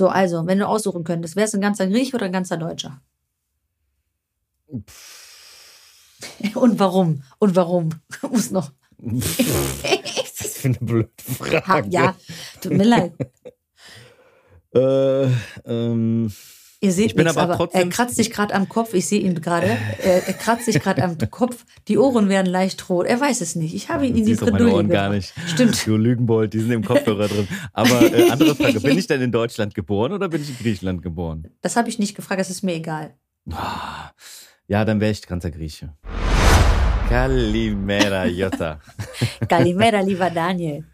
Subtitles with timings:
[0.00, 3.02] So, also, wenn du aussuchen könntest, wärst du ein ganzer Griech oder ein ganzer Deutscher?
[6.54, 7.22] Und warum?
[7.38, 7.90] Und warum?
[8.30, 8.72] Muss noch.
[8.96, 9.38] das
[10.40, 11.66] ist für eine blöde Frage.
[11.66, 12.16] Ha, ja,
[12.62, 13.12] tut mir leid.
[14.74, 15.26] Äh,
[15.66, 16.32] ähm,
[16.82, 18.94] Ihr seht Ich bin nichts, aber aber trotzdem- er kratzt sich gerade am Kopf.
[18.94, 19.76] Ich sehe ihn gerade.
[20.02, 21.66] Er, er kratzt sich gerade am Kopf.
[21.88, 23.04] Die Ohren werden leicht rot.
[23.06, 23.74] Er weiß es nicht.
[23.74, 25.34] Ich habe ihn in die Bredouille Ohren gar nicht.
[25.46, 25.86] Stimmt.
[25.86, 27.46] Du Lügenbold, die sind im Kopfhörer drin.
[27.74, 31.02] Aber äh, andere Frage, bin ich denn in Deutschland geboren oder bin ich in Griechenland
[31.02, 31.48] geboren?
[31.60, 32.40] Das habe ich nicht gefragt.
[32.40, 33.14] Das ist mir egal.
[33.52, 34.10] Ah,
[34.66, 35.94] Ja, dann wäre ich ganzer Grieche.
[37.10, 38.78] Kalimera Jota.
[39.48, 40.84] Galimera, lieber Daniel.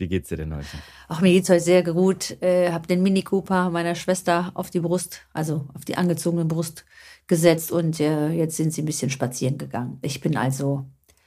[0.00, 0.66] Wie geht's dir denn heute?
[1.08, 2.40] Ach, mir geht's heute sehr gut.
[2.40, 6.86] Äh, hab den Mini Cooper meiner Schwester auf die Brust, also auf die angezogene Brust
[7.26, 9.98] gesetzt und äh, jetzt sind sie ein bisschen spazieren gegangen.
[10.00, 10.86] Ich bin also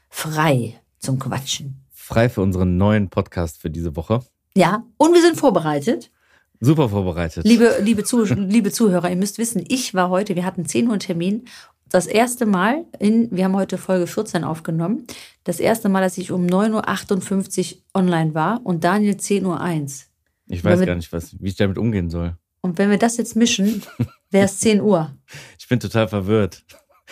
[0.09, 1.85] frei zum Quatschen.
[1.91, 4.21] Frei für unseren neuen Podcast für diese Woche.
[4.55, 6.09] Ja, und wir sind vorbereitet.
[6.59, 7.45] Super vorbereitet.
[7.45, 10.93] Liebe, liebe, Zuh liebe Zuhörer, ihr müsst wissen, ich war heute, wir hatten 10 Uhr
[10.93, 11.45] einen Termin.
[11.93, 15.05] Das erste Mal, in, wir haben heute Folge 14 aufgenommen,
[15.43, 19.59] das erste Mal, dass ich um 9.58 Uhr online war und Daniel 10.01 Uhr.
[20.47, 22.35] ich weiß damit- gar nicht, was, wie ich damit umgehen soll.
[22.61, 23.83] Und wenn wir das jetzt mischen,
[24.31, 25.15] wäre es 10 Uhr.
[25.59, 26.63] Ich bin total verwirrt.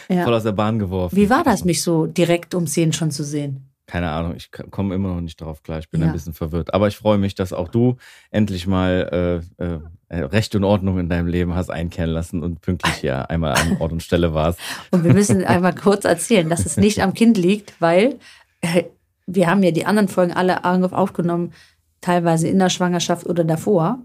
[0.08, 0.26] Voll Ja.
[0.26, 1.16] aus der Bahn geworfen.
[1.16, 3.71] Wie war das, mich so direkt um 10 schon zu sehen?
[3.92, 5.80] Keine Ahnung, ich komme immer noch nicht drauf klar.
[5.80, 6.08] Ich bin Ja.
[6.08, 6.74] ein bisschen verwirrt.
[6.74, 7.98] Aber ich freue mich, dass auch du
[8.30, 12.62] endlich mal äh, äh, äh, Recht und Ordnung in deinem Leben hast einkehren lassen und
[12.62, 14.60] pünktlich hier einmal an Ort und Stelle warst.
[14.92, 18.18] Und wir müssen einmal kurz erzählen, dass es nicht am Kind liegt, weil
[18.62, 18.84] äh,
[19.28, 21.52] wir haben ja die anderen Folgen alle aufgenommen,
[22.00, 24.00] teilweise in der Schwangerschaft oder davor.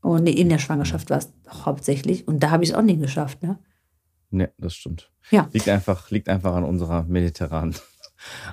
[0.00, 1.32] Und nee, in der Schwangerschaft war es
[1.64, 2.26] hauptsächlich.
[2.26, 3.44] Und da habe ich es auch nie geschafft.
[3.44, 3.58] Ne?
[4.30, 5.08] Ne, das stimmt.
[5.30, 5.48] Ja.
[5.52, 7.76] Liegt einfach, liegt einfach an unserer mediterranen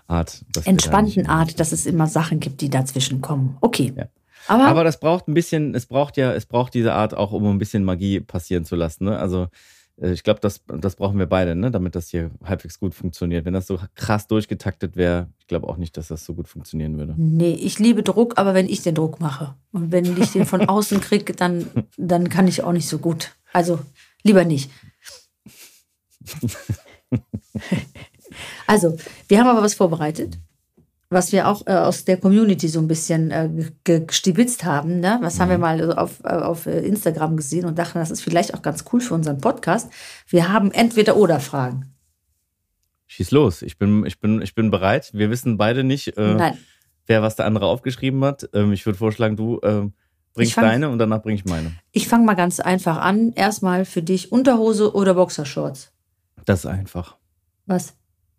[0.07, 0.43] Art.
[0.53, 3.57] da Entspannten Art, dass es immer Sachen gibt, die dazwischen kommen.
[3.61, 3.93] Okay.
[3.95, 4.07] Ja.
[4.47, 7.45] Aber, Aber das braucht ein bisschen, es braucht ja, es braucht diese Art auch, um
[7.49, 9.05] ein bisschen Magie passieren zu lassen.
[9.05, 9.17] Ne?
[9.17, 9.47] Also
[10.01, 11.71] äh, ich glaube, das, das brauchen wir beide, ne?
[11.71, 13.45] damit das hier halbwegs gut funktioniert.
[13.45, 16.97] Wenn das so krass durchgetaktet wäre, ich glaube auch nicht, dass das so gut funktionieren
[16.97, 17.13] würde.
[17.17, 20.67] nee, ich liebe Druck, aber wenn ich den Druck mache und wenn ich den von
[20.69, 23.36] außen kriege, dann, dann kann ich auch nicht so gut.
[23.53, 23.80] Also
[24.23, 24.71] lieber nicht.
[28.67, 30.37] Also, wir haben aber was vorbereitet,
[31.09, 33.49] was wir auch äh, aus der Community so ein bisschen äh,
[33.83, 34.99] ge- gestibitzt haben.
[34.99, 35.17] Ne?
[35.21, 38.21] Was haben wir mal so auf, äh, auf äh, Instagram gesehen und dachten, das ist
[38.21, 39.89] vielleicht auch ganz cool für unseren Podcast.
[40.27, 41.93] Wir haben entweder oder Fragen.
[43.08, 45.11] Schieß los, ich bin, ich bin, ich bin bereit.
[45.14, 46.54] Wir wissen beide nicht, äh,
[47.05, 48.49] wer was der andere aufgeschrieben hat.
[48.54, 49.93] Ähm, ich würde vorschlagen, du ähm,
[50.33, 51.71] bringst fang- deine und danach bringe ich meine.
[51.93, 53.31] ich fange mal ganz einfach an.
[53.31, 55.93] Erstmal für dich Unterhose oder Boxershorts.
[56.43, 57.15] Das ist einfach.
[57.65, 57.95] Was?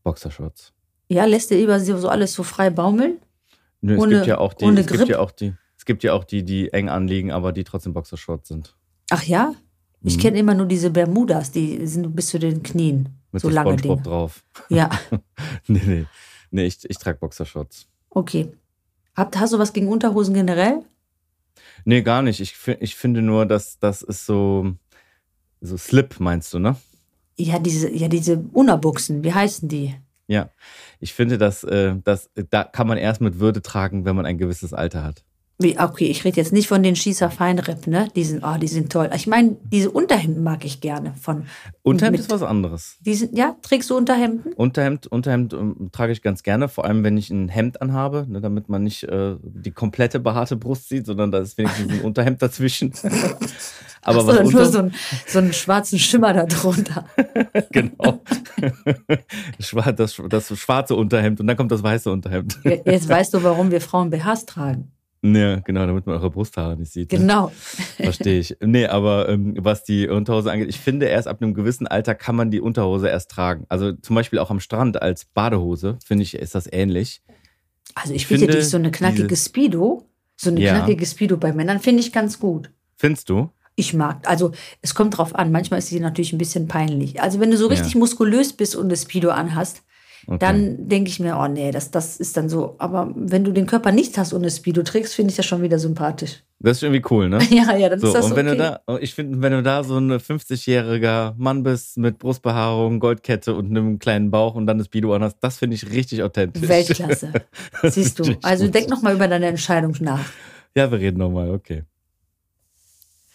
[0.09, 0.73] Boxershorts.
[1.09, 3.19] Ja, lässt dir über so alles so frei baumeln?
[3.83, 6.13] Nö, es Ohne- gibt ja auch die, es gibt ja auch die, es gibt ja
[6.15, 8.75] auch die, die eng anliegen, aber die trotzdem Boxershorts sind.
[9.11, 9.55] Ach ja?
[10.03, 10.21] Ich Mhm.
[10.21, 13.09] kenne immer nur diese Bermudas, die sind bis zu den Knien.
[13.33, 14.01] Mit so so lange Dinge.
[14.01, 14.43] drauf.
[14.71, 14.89] Ja,
[15.67, 16.07] nee, nee.
[16.51, 17.87] Nee, ich, ich trage Boxershorts.
[18.11, 18.51] okay.
[19.17, 20.83] Habt, hast du was gegen Unterhosen generell?
[21.85, 22.41] Nee, gar nicht.
[22.41, 24.73] Ich, ich finde nur, dass das ist so,
[25.61, 26.77] so Slip, meinst du, ne?
[27.39, 29.95] Ja, diese, ja, diese Unabuchsen, wie heißen die?
[30.27, 30.51] Ja.
[31.01, 34.39] Ich finde, dass, äh, dass da kann man erst mit Würde tragen, wenn man ein
[34.39, 35.25] gewisses Alter hat.
[35.61, 38.09] Wie, okay, ich rede jetzt nicht von den Schießer Feinripp, ne?
[38.15, 39.11] Die sind, oh, die sind toll.
[39.13, 41.47] Ich meine, diese Unterhemden mag ich gerne von.
[41.83, 42.97] Unterhemd ist was anderes.
[43.01, 44.53] Die sind, ja, trägst du Unterhemden?
[44.53, 48.41] Unterhemd, Unterhemd ähm, trage ich ganz gerne, vor allem wenn ich ein Hemd anhabe, ne,
[48.41, 52.41] damit man nicht äh, die komplette behaarte Brust sieht, sondern da ist wenigstens ein Unterhemd
[52.41, 52.93] dazwischen.
[54.03, 54.95] Aber so, was nur unter, so, ein,
[55.27, 57.05] so einen schwarzen Schimmer da drunter.
[57.73, 58.23] genau.
[59.59, 62.59] Das, das schwarze Unterhemd und dann kommt das weiße Unterhemd.
[62.65, 64.93] Jetzt weißt du, warum wir Frauen BHs tragen.
[65.23, 67.11] Ja, genau, damit man eure Brusthaare nicht sieht.
[67.13, 67.19] ne?
[67.19, 67.51] Genau.
[67.97, 68.57] Verstehe ich.
[68.61, 72.37] Nee, aber ähm, was die Unterhose angeht, ich finde, erst ab einem gewissen Alter kann
[72.37, 73.67] man die Unterhose erst tragen.
[73.69, 77.23] Also zum Beispiel auch am Strand als Badehose, finde ich, ist das ähnlich.
[77.95, 80.05] Also ich, Ich finde, dich so eine knackige Speedo,
[80.37, 80.77] so eine Ja.
[80.77, 82.71] knackige Speedo bei Männern finde ich ganz gut.
[82.97, 83.51] Findest du?
[83.75, 87.23] Ich mag, also es kommt drauf an, manchmal ist sie natürlich ein bisschen peinlich.
[87.23, 89.83] Also wenn du so richtig muskulös bist und eine Speedo anhast,
[90.31, 90.39] Okay.
[90.41, 92.75] dann denke ich mir, oh nee, das, das ist dann so.
[92.77, 95.63] Aber wenn du den Körper nicht hast und eine Speedo trägst, finde ich das schon
[95.63, 96.43] wieder sympathisch.
[96.61, 97.39] Das ist irgendwie cool, ne?
[97.51, 98.59] Ja, ja, dann So, ist das und wenn okay.
[98.59, 103.55] du da, ich finde, wenn du da so ein 50-jähriger Mann bist mit Brustbehaarung, Goldkette
[103.55, 106.69] und einem kleinen Bauch und dann das Bido anhast, das finde ich richtig authentisch.
[106.69, 107.33] Weltklasse.
[107.85, 108.25] Siehst du.
[108.43, 110.27] Also denk noch mal über deine Entscheidung nach.
[110.77, 111.85] Ja, wir reden nochmal, okay.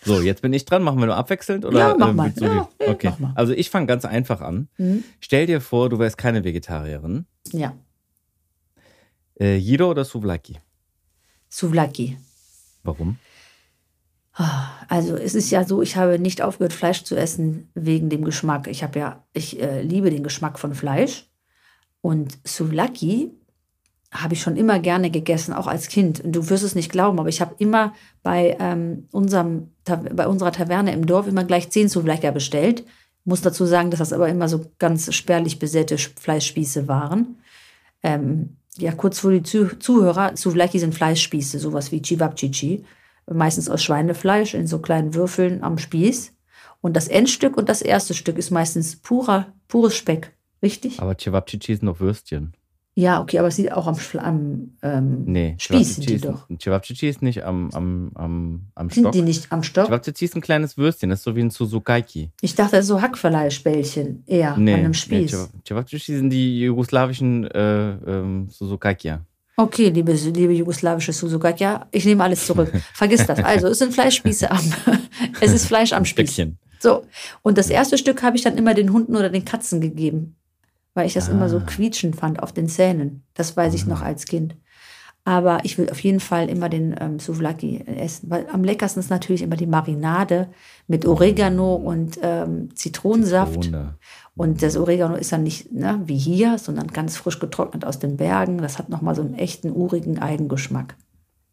[0.05, 0.83] So, jetzt bin ich dran.
[0.83, 1.65] Machen wir nur abwechselnd?
[1.65, 2.33] Oder, Ja, mach ähm, mal.
[2.37, 3.09] Ja, okay.
[3.09, 3.33] mach mal.
[3.35, 4.67] Also ich fange ganz einfach an.
[4.75, 5.03] Hm?
[5.19, 7.25] Stell dir vor, du wärst keine Vegetarierin.
[7.51, 7.73] Ja,
[9.39, 10.59] Äh, Jiro oder Souvlaki?
[11.49, 12.17] Souvlaki.
[12.83, 13.17] Warum?
[14.87, 18.67] Also es ist ja so, ich habe nicht aufgehört, Fleisch zu essen wegen dem Geschmack.
[18.67, 21.29] Ich habe ja, ich äh, liebe den Geschmack von Fleisch.
[22.01, 23.31] Und Souvlaki
[24.13, 26.21] habe ich schon immer gerne gegessen, auch als Kind.
[26.21, 30.51] Und du wirst es nicht glauben, aber ich habe immer bei, ähm, unserem, bei unserer
[30.51, 32.85] Taverne im Dorf immer gleich zehn Souvlaki bestellt.
[33.25, 37.37] Muss dazu sagen, dass das aber immer so ganz spärlich besäte Fleischspieße waren.
[38.03, 42.83] Ähm, ja, kurz vor die Zuhörer, Souvlaki sind Fleischspieße, sowas wie Chivapchichi
[43.31, 46.33] meistens aus Schweinefleisch in so kleinen Würfeln am Spieß.
[46.81, 50.33] Und das Endstück und das erste Stück ist meistens purer, pures Speck.
[50.61, 50.99] Richtig?
[50.99, 52.53] Aber Cevapcici sind noch Würstchen.
[52.95, 56.47] Ja, okay, aber es sieht auch am, am ähm, nee, Spieß sind die doch.
[56.61, 59.03] Cevapcici ist nicht am, am, am, am Stock.
[59.05, 59.85] Sind die nicht am Stock?
[59.87, 62.31] Cevapcici ist ein kleines Würstchen, das ist so wie ein Suzukaiki.
[62.41, 65.31] Ich dachte, so Hackfleischbällchen eher nee, an einem Spieß.
[65.31, 69.13] Nee, Cevapcici sind die jugoslawischen äh, ähm, Suzukaiki.
[69.55, 72.71] Okay, liebe, liebe jugoslawische Suzuka, ja, ich nehme alles zurück.
[72.93, 73.43] Vergiss das.
[73.43, 74.59] Also, es sind Fleischspieße am,
[75.41, 76.31] es ist Fleisch am Spieß.
[76.31, 76.57] Stückchen.
[76.79, 77.05] So.
[77.43, 80.35] Und das erste Stück habe ich dann immer den Hunden oder den Katzen gegeben,
[80.93, 81.31] weil ich das ah.
[81.31, 81.63] immer so ah.
[81.65, 83.23] quietschend fand auf den Zähnen.
[83.33, 84.05] Das weiß ich noch ah.
[84.05, 84.55] als Kind.
[85.25, 89.09] Aber ich will auf jeden Fall immer den ähm, Souvlaki essen, weil am leckersten ist
[89.09, 90.49] natürlich immer die Marinade
[90.87, 93.63] mit Oregano und ähm, Zitronensaft.
[93.63, 93.97] Zitrone.
[94.35, 98.17] Und das Oregano ist dann nicht ne, wie hier, sondern ganz frisch getrocknet aus den
[98.17, 98.57] Bergen.
[98.57, 100.95] Das hat nochmal so einen echten, urigen Eigengeschmack.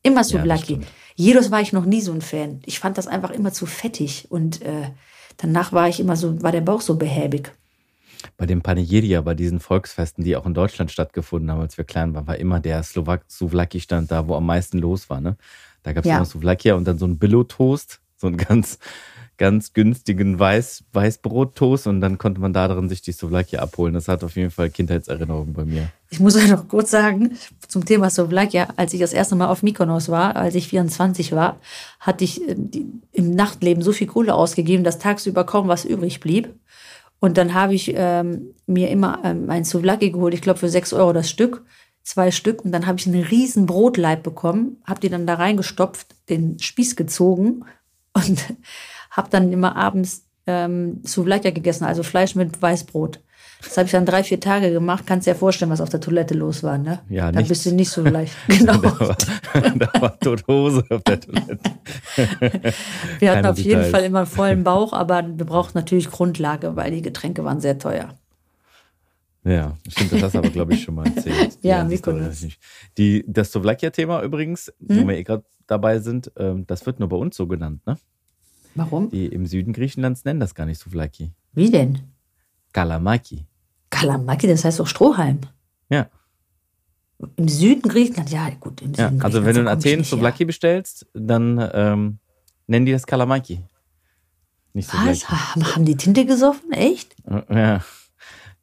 [0.02, 0.74] Immer Souvlaki.
[0.74, 2.60] Ja, Jedes war ich noch nie so ein Fan.
[2.64, 4.26] Ich fand das einfach immer zu fettig.
[4.30, 4.90] Und äh,
[5.36, 7.52] danach war ich immer so, war der Bauch so behäbig.
[8.36, 12.14] Bei dem Panegiria, bei diesen Volksfesten, die auch in Deutschland stattgefunden haben, als wir klein
[12.14, 15.20] waren, war immer der Souvlaki-Stand da, wo am meisten los war.
[15.20, 15.36] Ne?
[15.82, 16.16] Da gab es ja.
[16.16, 18.78] immer Souvlakia und dann so ein Billo-Toast, so ein ganz
[19.40, 23.94] ganz günstigen Weiß, Weißbrottoast und dann konnte man da drin sich die Souvlaki abholen.
[23.94, 25.88] Das hat auf jeden Fall Kindheitserinnerungen bei mir.
[26.10, 29.62] Ich muss euch noch kurz sagen, zum Thema Souvlaki, als ich das erste Mal auf
[29.62, 31.58] Mykonos war, als ich 24 war,
[32.00, 32.54] hatte ich äh,
[33.12, 36.50] im Nachtleben so viel Kohle ausgegeben, dass tagsüber kaum was übrig blieb.
[37.20, 40.94] Und dann habe ich ähm, mir immer ähm, ein Souvlaki geholt, ich glaube für 6
[40.94, 41.64] Euro das Stück,
[42.02, 42.64] zwei Stück.
[42.64, 46.96] Und dann habe ich einen riesen Brotleib bekommen, habe die dann da reingestopft, den Spieß
[46.96, 47.64] gezogen
[48.14, 48.42] und
[49.10, 53.20] habe dann immer abends ähm, Souvlaki gegessen, also Fleisch mit Weißbrot.
[53.62, 55.04] Das habe ich dann drei, vier Tage gemacht.
[55.06, 57.00] Kannst dir ja vorstellen, was auf der Toilette los war, ne?
[57.10, 58.34] Ja, Da bist du nicht so leicht.
[58.48, 58.78] Genau.
[58.78, 59.16] da, war,
[59.76, 61.58] da war tot Hose auf der Toilette.
[62.16, 63.64] wir hatten Keine auf Details.
[63.66, 67.60] jeden Fall immer einen vollen Bauch, aber wir brauchten natürlich Grundlage, weil die Getränke waren
[67.60, 68.14] sehr teuer.
[69.44, 71.58] Ja, stimmt, das hast du aber, glaube ich, schon mal erzählt.
[71.62, 72.46] ja, Mykonos.
[72.98, 75.02] Die, das Souvlakia-Thema übrigens, hm?
[75.02, 77.96] wo wir eh gerade dabei sind, ähm, das wird nur bei uns so genannt, ne?
[78.74, 79.10] Warum?
[79.10, 81.32] Die im Süden Griechenlands nennen das gar nicht Souvlaki.
[81.52, 81.98] Wie denn?
[82.72, 83.46] Kalamaki.
[83.90, 85.40] Kalamaki, das heißt auch Strohhalm.
[85.88, 86.08] Ja.
[87.36, 91.06] Im Süden Griechenland, ja gut, im Süden ja, Also wenn du in Athen Souvlaki bestellst,
[91.12, 92.18] dann ähm,
[92.66, 93.60] nennen die das Kalamaki.
[94.72, 95.28] Nicht Was?
[95.28, 96.72] Haben die Tinte gesoffen?
[96.72, 97.14] Echt?
[97.50, 97.82] Ja.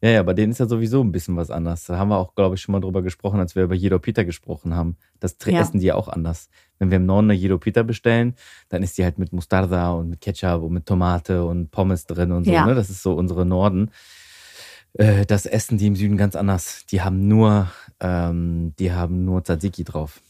[0.00, 1.84] Ja, ja, bei denen ist ja sowieso ein bisschen was anders.
[1.86, 4.22] Da haben wir auch, glaube ich, schon mal drüber gesprochen, als wir über Jedo Pita
[4.22, 4.96] gesprochen haben.
[5.18, 5.60] Das ja.
[5.60, 6.48] essen die ja auch anders.
[6.78, 8.34] Wenn wir im Norden eine Jedo Pita bestellen,
[8.68, 12.30] dann ist die halt mit Mustarda und mit Ketchup und mit Tomate und Pommes drin
[12.30, 12.52] und so.
[12.52, 12.64] Ja.
[12.64, 12.76] Ne?
[12.76, 13.90] Das ist so unsere Norden.
[14.94, 16.86] Äh, das essen die im Süden ganz anders.
[16.86, 17.68] Die haben nur,
[17.98, 20.20] ähm, die haben nur Tzatziki drauf.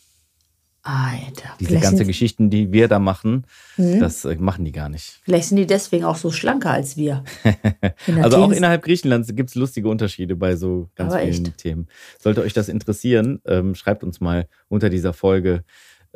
[0.82, 1.50] Alter.
[1.60, 3.44] Diese ganzen Geschichten, die wir da machen,
[3.76, 4.00] mhm.
[4.00, 5.20] das äh, machen die gar nicht.
[5.22, 7.24] Vielleicht sind die deswegen auch so schlanker als wir.
[8.22, 11.58] also auch innerhalb Griechenlands gibt es lustige Unterschiede bei so ganz Aber vielen echt.
[11.58, 11.88] Themen.
[12.18, 15.64] Sollte euch das interessieren, ähm, schreibt uns mal unter dieser Folge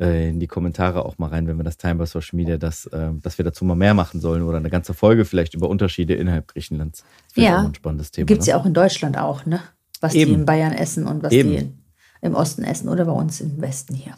[0.00, 2.86] äh, in die Kommentare auch mal rein, wenn wir das Time bei Social Media, dass,
[2.86, 6.14] äh, dass wir dazu mal mehr machen sollen oder eine ganze Folge vielleicht über Unterschiede
[6.14, 7.04] innerhalb Griechenlands.
[7.34, 8.26] Das ja, ein spannendes Thema.
[8.26, 8.52] Gibt es ne?
[8.52, 9.60] ja auch in Deutschland auch, ne?
[10.00, 10.30] Was Eben.
[10.30, 11.50] die in Bayern essen und was Eben.
[11.50, 11.81] die in
[12.22, 14.14] im Osten essen oder bei uns im Westen hier.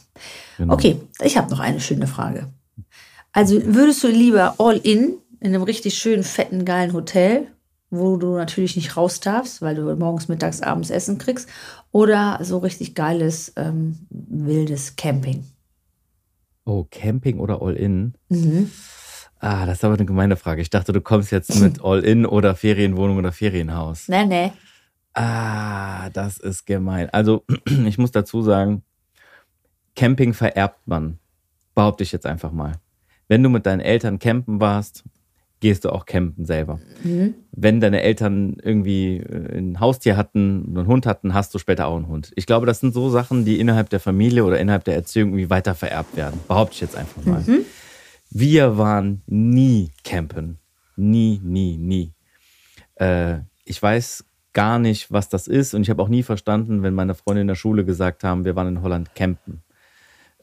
[0.59, 0.75] Genau.
[0.75, 2.47] Okay, ich habe noch eine schöne Frage.
[3.33, 7.49] Also würdest du lieber all in in einem richtig schönen, fetten, geilen Hotel,
[7.91, 11.49] wo du natürlich nicht raus darfst, weil du morgens, mittags, abends Essen kriegst,
[11.93, 15.45] oder so richtig geiles, ähm, wildes Camping?
[16.65, 18.15] Oh, Camping oder all in?
[18.31, 18.71] Mhm.
[19.39, 20.63] Ah, das ist aber eine gemeine Frage.
[20.63, 24.09] Ich dachte, du kommst jetzt mit all in oder Ferienwohnung oder Ferienhaus.
[24.09, 24.53] Nee, nee.
[25.15, 27.09] Ah, das ist gemein.
[27.11, 27.45] Also,
[27.87, 28.83] ich muss dazu sagen,
[29.97, 31.19] Camping vererbt man.
[31.75, 32.73] Behaupte ich jetzt einfach mal.
[33.29, 35.05] Wenn du mit deinen Eltern campen warst,
[35.61, 36.79] gehst du auch campen selber.
[37.03, 37.35] Mhm.
[37.53, 41.97] Wenn deine Eltern irgendwie äh, ein Haustier hatten, einen Hund hatten, hast du später auch
[41.97, 42.33] einen Hund.
[42.37, 45.51] Ich glaube, das sind so Sachen, die innerhalb der Familie oder innerhalb der Erziehung irgendwie
[45.51, 46.39] weiter vererbt werden.
[46.49, 47.41] Behaupte ich jetzt einfach mal.
[47.41, 47.65] Mhm.
[48.31, 50.59] Wir waren nie campen.
[50.97, 52.13] Nie, nie, nie.
[52.97, 55.74] Äh, ich weiß gar nicht, was das ist.
[55.74, 58.56] Und ich habe auch nie verstanden, wenn meine Freunde in der Schule gesagt haben, wir
[58.56, 59.62] waren in Holland campen.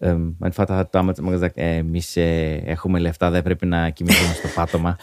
[0.01, 3.91] Ähm, mein Vater hat damals immer gesagt, äh, mich, äh, έχουμε λεφτά, δεν πρέπει να
[3.91, 4.99] κοιμηθούμε στο πάτωμα.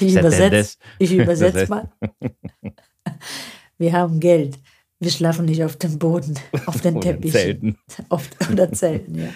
[0.00, 1.88] Ich übersetze ich übersetz mal.
[3.78, 4.58] Wir haben Geld.
[4.98, 6.34] Wir schlafen nicht auf dem Boden,
[6.66, 7.32] auf den Oder Teppichen.
[7.32, 7.78] Zelten.
[8.08, 9.30] Auf, oder Zelten, ja.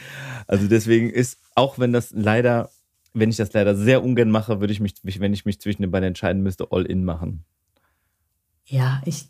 [0.47, 2.69] Also deswegen ist, auch wenn das leider,
[3.15, 5.91] wenn ich das leider sehr ungern mache, würde ich mich, wenn ich mich zwischen den
[5.91, 7.45] beiden entscheiden müsste, all in machen.
[8.70, 9.28] Ja, ich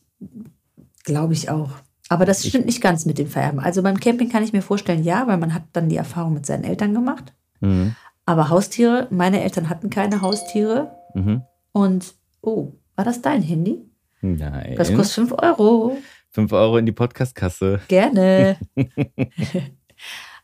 [1.03, 1.72] glaube ich auch.
[2.10, 3.60] Aber das stimmt nicht ganz mit dem Vererben.
[3.60, 6.46] Also beim Camping kann ich mir vorstellen, ja, weil man hat dann die Erfahrung mit
[6.46, 7.34] seinen Eltern gemacht.
[7.62, 7.96] Mhm.
[8.25, 10.91] Aber Haustiere, meine Eltern hatten keine Haustiere.
[11.13, 11.43] Mhm.
[11.72, 13.79] Und, oh, war das dein Handy?
[14.22, 14.75] Nein.
[14.75, 15.98] Das kostet 5 Euro.
[16.31, 17.79] 5 Euro in die Podcastkasse.
[17.88, 18.58] Gerne.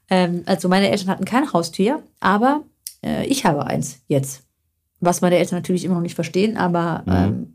[0.09, 2.63] ähm, also meine Eltern hatten kein Haustier, aber
[3.03, 4.43] äh, ich habe eins jetzt.
[4.99, 7.53] Was meine Eltern natürlich immer noch nicht verstehen, aber ähm,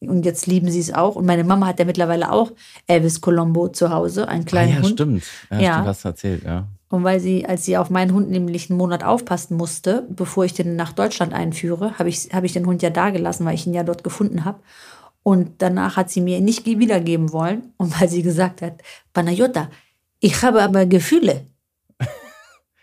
[0.00, 1.16] und jetzt lieben sie es auch.
[1.16, 2.52] Und meine Mama hat ja mittlerweile auch
[2.86, 4.92] Elvis Colombo zu Hause, einen Ah, kleinen ja, Hund.
[4.92, 5.22] stimmt.
[5.50, 5.72] Ja, Ja.
[5.74, 6.66] stimmt, hast du erzählt, ja.
[6.88, 10.54] Und weil sie, als sie auf meinen Hund nämlich einen Monat aufpassen musste, bevor ich
[10.54, 13.66] den nach Deutschland einführe, habe ich, habe ich den Hund ja da gelassen, weil ich
[13.66, 14.60] ihn ja dort gefunden habe.
[15.24, 17.72] Und danach hat sie mir ihn nicht wiedergeben wollen.
[17.78, 18.74] Und weil sie gesagt hat,
[19.12, 19.68] Panayota,
[20.20, 21.46] ich habe aber Gefühle.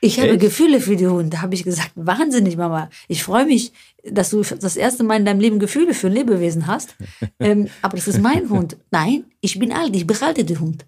[0.06, 0.42] Ich habe Echt?
[0.42, 1.30] Gefühle für die Hunde.
[1.30, 2.90] Da habe ich gesagt, wahnsinnig, Mama.
[3.08, 3.72] Ich freue mich,
[4.04, 6.96] dass du das erste Mal in deinem Leben Gefühle für ein Lebewesen hast.
[7.40, 8.76] ähm, aber das ist mein Hund.
[8.92, 10.86] Nein, ich bin alt, ich behalte den Hund.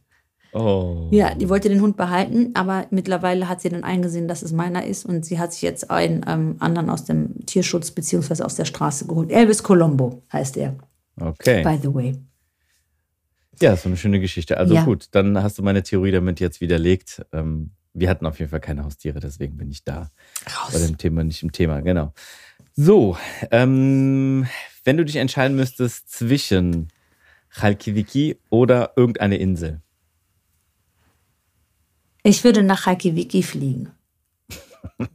[0.51, 1.07] Oh.
[1.11, 4.85] Ja, die wollte den Hund behalten, aber mittlerweile hat sie dann eingesehen, dass es meiner
[4.85, 8.65] ist und sie hat sich jetzt einen ähm, anderen aus dem Tierschutz beziehungsweise aus der
[8.65, 9.31] Straße geholt.
[9.31, 10.75] Elvis Colombo heißt er,
[11.21, 11.63] Okay.
[11.63, 12.15] by the way.
[13.61, 14.57] Ja, das ist eine schöne Geschichte.
[14.57, 14.83] Also Ja.
[14.83, 17.25] gut, dann hast du meine Theorie damit jetzt widerlegt.
[17.31, 20.11] Ähm, wir hatten auf jeden Fall keine Haustiere, deswegen bin ich da
[20.45, 20.85] bei Raus.
[20.85, 22.13] dem Thema nicht im Thema, genau.
[22.75, 23.17] So,
[23.51, 24.45] ähm,
[24.83, 26.89] wenn du dich entscheiden müsstest zwischen
[27.49, 29.81] Chalkiviki oder irgendeine Insel.
[32.23, 33.91] Ich würde nach Reykjavik fliegen.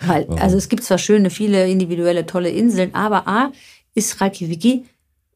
[0.00, 0.38] Weil, Warum?
[0.38, 3.52] also es gibt zwar schöne, viele individuelle, tolle Inseln, aber A
[3.94, 4.86] ist Reykjavik,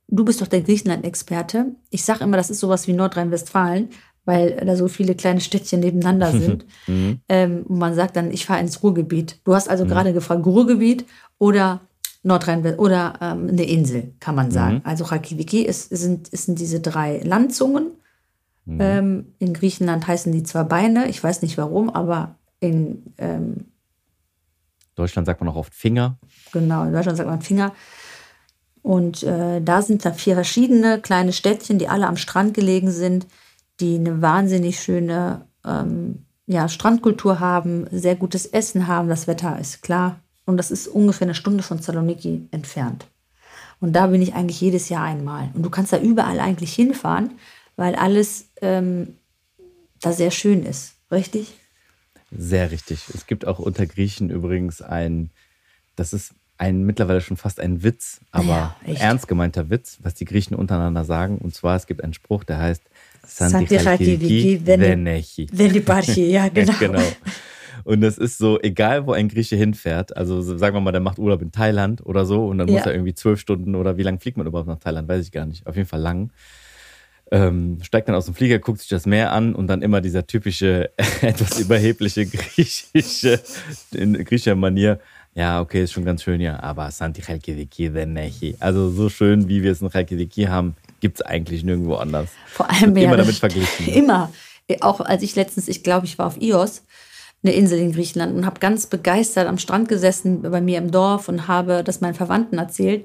[0.09, 1.67] du bist doch der Griechenland-Experte.
[1.91, 3.91] Ich sage immer, das ist sowas wie Nordrhein-Westfalen,
[4.29, 6.67] weil da so viele kleine Städtchen nebeneinander sind.
[6.87, 7.21] Mhm.
[7.31, 9.41] ähm, und man sagt dann, ich fahre ins Ruhrgebiet.
[9.45, 11.07] Du hast also gerade gefragt, Ruhrgebiet
[11.39, 11.81] oder
[12.23, 14.77] Nordrhein oder ähm, eine Insel, kann man sagen.
[14.77, 14.81] Mhm.
[14.85, 17.93] Also Reykjavik ist, sind, sind diese drei Landzungen.
[18.67, 18.79] Mhm.
[18.81, 23.69] Ähm, in Griechenland heißen die zwar Beine, ich weiß nicht warum, aber in, ähm,
[24.95, 26.19] Deutschland sagt man auch oft Finger.
[26.53, 27.73] genau, in Deutschland sagt man Finger.
[28.83, 33.27] Und äh, da sind da vier verschiedene kleine Städtchen, die alle am Strand gelegen sind,
[33.81, 39.09] die eine wahnsinnig schöne ähm, ja, Strandkultur haben, sehr gutes Essen haben.
[39.09, 40.21] Das Wetter ist klar.
[40.47, 43.07] Und das ist ungefähr eine Stunde von Saloniki entfernt.
[43.81, 45.51] Und da bin ich eigentlich jedes Jahr einmal.
[45.55, 47.33] Und du kannst da überall eigentlich hinfahren,
[47.77, 49.17] weil alles ähm,
[50.01, 50.95] da sehr schön ist.
[51.11, 51.55] Richtig?
[52.31, 53.05] Sehr richtig.
[53.15, 55.31] Es gibt auch unter Griechen übrigens ein,
[55.97, 60.25] das ist ein mittlerweile schon fast ein Witz, aber Ja, ernst gemeinter Witz, was die
[60.25, 61.39] Griechen untereinander sagen.
[61.39, 62.83] Und zwar, es gibt einen Spruch, der heißt
[63.27, 65.47] Santi Chalkidiki Vene- Venechi.
[65.53, 66.73] Wenn die Party, ja, genau.
[66.79, 67.03] genau.
[67.85, 71.01] Und das ist so, egal wo ein Grieche hinfährt, also so, sagen wir mal, der
[71.01, 72.87] macht Urlaub in Thailand oder so und dann muss Ja.
[72.87, 75.47] er irgendwie zwölf Stunden oder wie lange fliegt man überhaupt nach Thailand, weiß ich gar
[75.47, 75.67] nicht.
[75.67, 76.31] Auf jeden Fall lang.
[77.31, 80.27] Ähm, steigt dann aus dem Flieger, guckt sich das Meer an und dann immer dieser
[80.27, 83.41] typische, etwas überhebliche griechische,
[83.93, 84.99] in griechischer Manier.
[85.35, 88.57] Ja, okay, ist schon ganz schön, ja, aber Santi Chalkidiki Venechi.
[88.59, 92.29] Also so schön, wie wir es in Chalkidiki haben, gibt es eigentlich nirgendwo anders.
[92.47, 93.87] Vor allem ja, immer damit verglichen.
[93.95, 94.33] Immer.
[94.81, 96.83] Auch als ich letztens, ich glaube, ich war auf Ios,
[97.43, 101.29] eine Insel in Griechenland, und habe ganz begeistert am Strand gesessen bei mir im Dorf
[101.29, 103.05] und habe das meinen Verwandten erzählt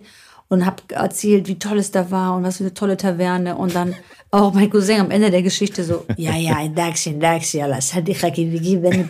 [0.53, 3.57] und habe erzählt, wie toll es da war und was für eine tolle Taverne.
[3.57, 3.95] Und dann
[4.29, 8.07] auch mein Cousin am Ende der Geschichte so, ja, ja, ein Dachschen, Dachschen, das hat
[8.07, 9.09] dich gegeben,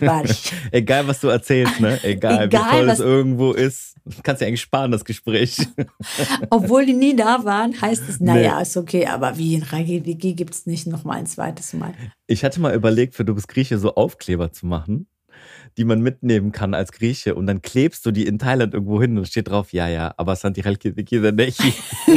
[0.72, 2.02] Egal, was du erzählst, ne?
[2.02, 3.94] Egal, Egal wie toll es irgendwo ist.
[4.22, 5.58] Kannst ja eigentlich sparen, das Gespräch.
[6.50, 8.62] Obwohl die nie da waren, heißt es, naja, nee.
[8.62, 11.92] ist okay, aber wie in Ragivigi gibt es nicht nochmal ein zweites Mal.
[12.26, 15.06] Ich hatte mal überlegt, für Du bist Grieche so Aufkleber zu machen
[15.76, 19.18] die man mitnehmen kann als Grieche und dann klebst du die in Thailand irgendwo hin
[19.18, 21.74] und steht drauf, ja, ja, aber Santi Halkidiki Nechi.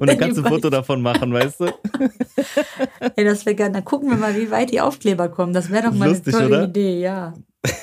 [0.00, 1.66] Und dann kannst du ein Foto davon machen, weißt du?
[3.16, 3.72] Ey, das wäre geil.
[3.72, 5.52] Dann gucken wir mal, wie weit die Aufkleber kommen.
[5.52, 6.68] Das wäre doch mal Lustig, eine tolle oder?
[6.68, 7.34] Idee, ja.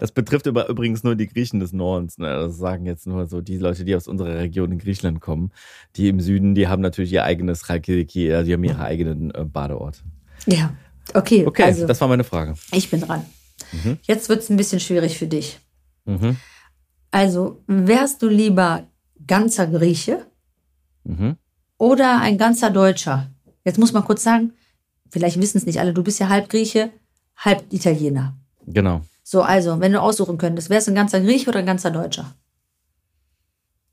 [0.00, 2.18] Das betrifft aber übrigens nur die Griechen des Nordens.
[2.18, 2.26] Ne?
[2.26, 5.52] Das sagen jetzt nur so die Leute, die aus unserer Region in Griechenland kommen.
[5.96, 9.44] Die im Süden, die haben natürlich ihr eigenes Chalkidiki, also die haben ihre eigenen äh,
[9.44, 10.02] Badeort.
[10.46, 10.74] Ja.
[11.14, 12.54] Okay, Okay, also das war meine Frage.
[12.72, 13.24] ich bin dran.
[14.02, 15.58] Jetzt wird es ein bisschen schwierig für dich.
[16.04, 16.36] Mhm.
[17.10, 18.86] Also, wärst du lieber
[19.26, 20.26] ganzer Grieche
[21.04, 21.36] Mhm.
[21.78, 23.30] oder ein ganzer Deutscher?
[23.64, 24.52] Jetzt muss man kurz sagen,
[25.10, 26.90] vielleicht wissen es nicht alle, du bist ja halb Grieche,
[27.36, 28.36] halb Italiener.
[28.66, 29.02] Genau.
[29.22, 32.34] So, also, wenn du aussuchen könntest, wärst du ein ganzer Grieche oder ein ganzer Deutscher?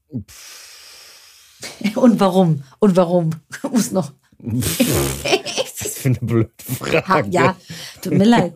[1.96, 2.63] Und warum?
[2.79, 3.32] Und warum?
[3.72, 4.13] Muss noch.
[4.39, 4.67] Was
[5.98, 6.51] für eine blöde
[6.91, 7.29] Ha, Frage?
[7.32, 7.55] ja,
[8.01, 8.53] tut mir leid.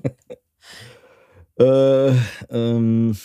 [1.60, 2.12] Äh,
[2.50, 3.16] ähm,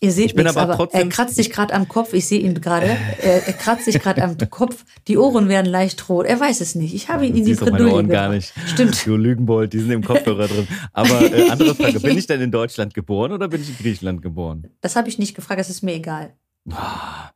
[0.00, 2.12] Ihr seht Ich bin nichts, aber aber, trotzdem- er kratzt sich gerade am Kopf.
[2.12, 2.86] Ich sehe ihn gerade.
[3.22, 4.84] Er, er kratzt sich gerade am Kopf.
[5.08, 6.26] Die Ohren werden leicht rot.
[6.26, 6.92] Er weiß es nicht.
[6.94, 8.52] Ich habe ihn in die Bredouille Ohren gar nicht.
[8.66, 9.06] Stimmt.
[9.06, 10.68] Du Lügenbold, die sind im Kopfhörer drin.
[10.92, 14.20] Aber äh, andere Frage, bin ich denn in Deutschland geboren oder bin ich in Griechenland
[14.20, 14.66] geboren?
[14.82, 15.58] Das habe ich nicht gefragt.
[15.60, 16.34] Das ist mir egal.
[16.70, 17.30] Ah,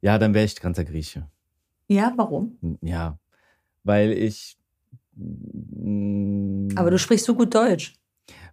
[0.00, 1.28] Ja, dann wäre ich ganzer Grieche.
[1.86, 2.58] Ja, warum?
[2.80, 3.16] Ja,
[3.84, 4.56] weil ich.
[6.74, 7.94] Aber du sprichst so gut Deutsch.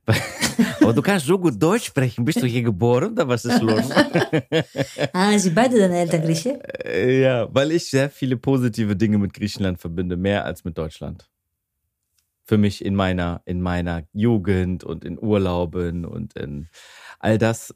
[0.82, 2.26] Aber du kannst so gut Deutsch sprechen.
[2.26, 3.90] Bist du hier geboren oder was ist los?
[5.14, 6.60] Ah, Sie beide deine Eltern Grieche?
[7.22, 11.30] Ja, weil ich sehr viele positive Dinge mit Griechenland verbinde, mehr als mit Deutschland.
[12.44, 16.68] Für mich in meiner, in meiner Jugend und in Urlauben und in
[17.20, 17.74] all das,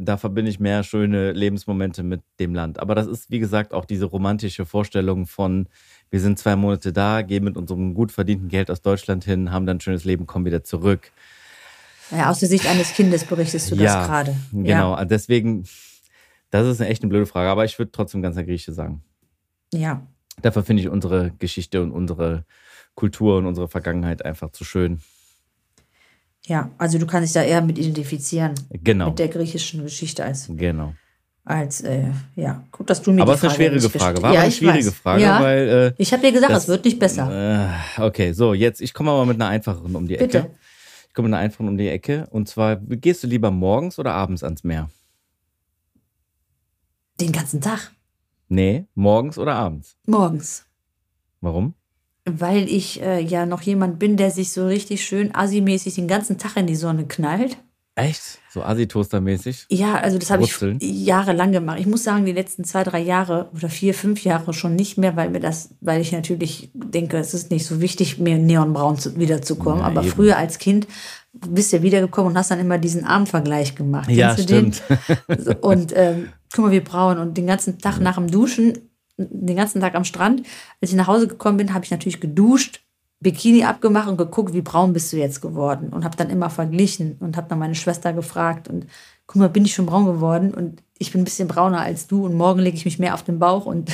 [0.00, 2.78] da verbinde ich mehr schöne Lebensmomente mit dem Land.
[2.78, 5.68] Aber das ist, wie gesagt, auch diese romantische Vorstellung von,
[6.10, 9.64] wir sind zwei Monate da, gehen mit unserem gut verdienten Geld aus Deutschland hin, haben
[9.64, 11.12] dann ein schönes Leben, kommen wieder zurück.
[12.10, 14.36] Ja, aus der Sicht eines Kindes berichtest du Ja, das gerade.
[14.52, 15.64] Genau, also deswegen,
[16.50, 19.02] das ist eine echt eine blöde Frage, aber ich würde trotzdem ganzer Grieche sagen.
[19.72, 19.80] Ja.
[19.80, 20.06] ja.
[20.42, 22.44] Dafür finde ich unsere Geschichte und unsere
[22.94, 25.00] Kultur und unsere Vergangenheit einfach zu schön.
[26.46, 28.54] Ja, also du kannst dich da eher mit identifizieren.
[28.70, 29.10] Genau.
[29.10, 30.94] Mit der griechischen Geschichte als, Genau.
[31.44, 32.64] als äh, ja.
[32.72, 34.22] Gut, dass du mir Aber es ist eine schwierige Frage.
[34.22, 34.94] War ja, aber eine schwierige weiß.
[34.94, 35.40] Frage, ja.
[35.42, 35.68] weil.
[35.68, 37.70] Äh, Ich habe dir gesagt, es wird nicht besser.
[37.98, 40.50] Äh, okay, so, jetzt, ich komme aber mit einer einfacheren um die Ecke.
[41.10, 42.28] Ich komme einer einfachen um die Ecke.
[42.30, 44.90] Und zwar, gehst du lieber morgens oder abends ans Meer?
[47.20, 47.90] Den ganzen Tag.
[48.46, 49.96] Nee, morgens oder abends?
[50.06, 50.66] Morgens.
[51.40, 51.74] Warum?
[52.26, 56.38] Weil ich äh, ja noch jemand bin, der sich so richtig schön assi-mäßig den ganzen
[56.38, 57.56] Tag in die Sonne knallt.
[58.04, 58.40] Echt?
[58.52, 59.66] So Assi-Toaster-mäßig?
[59.68, 61.78] Ja, also das habe ich jahrelang gemacht.
[61.78, 65.14] Ich muss sagen, die letzten zwei, drei Jahre oder vier, fünf Jahre schon nicht mehr,
[65.14, 69.16] weil mir das, weil ich natürlich denke, es ist nicht so wichtig, mir neonbraun zu,
[69.16, 69.80] wiederzukommen.
[69.80, 70.10] Ja, Aber eben.
[70.10, 70.88] früher als Kind
[71.32, 74.10] bist du ja wiedergekommen und hast dann immer diesen Armvergleich gemacht.
[74.10, 74.42] Ja, den?
[74.42, 74.82] stimmt.
[75.38, 77.18] So, Und ähm, guck mal, wie braun.
[77.18, 78.78] Und den ganzen Tag nach dem Duschen,
[79.16, 80.42] den ganzen Tag am Strand,
[80.80, 82.80] als ich nach Hause gekommen bin, habe ich natürlich geduscht,
[83.20, 85.90] Bikini abgemacht und geguckt, wie braun bist du jetzt geworden.
[85.90, 88.68] Und habe dann immer verglichen und habe dann meine Schwester gefragt.
[88.68, 88.86] Und
[89.26, 90.54] guck mal, bin ich schon braun geworden?
[90.54, 92.24] Und ich bin ein bisschen brauner als du.
[92.24, 93.90] Und morgen lege ich mich mehr auf den Bauch und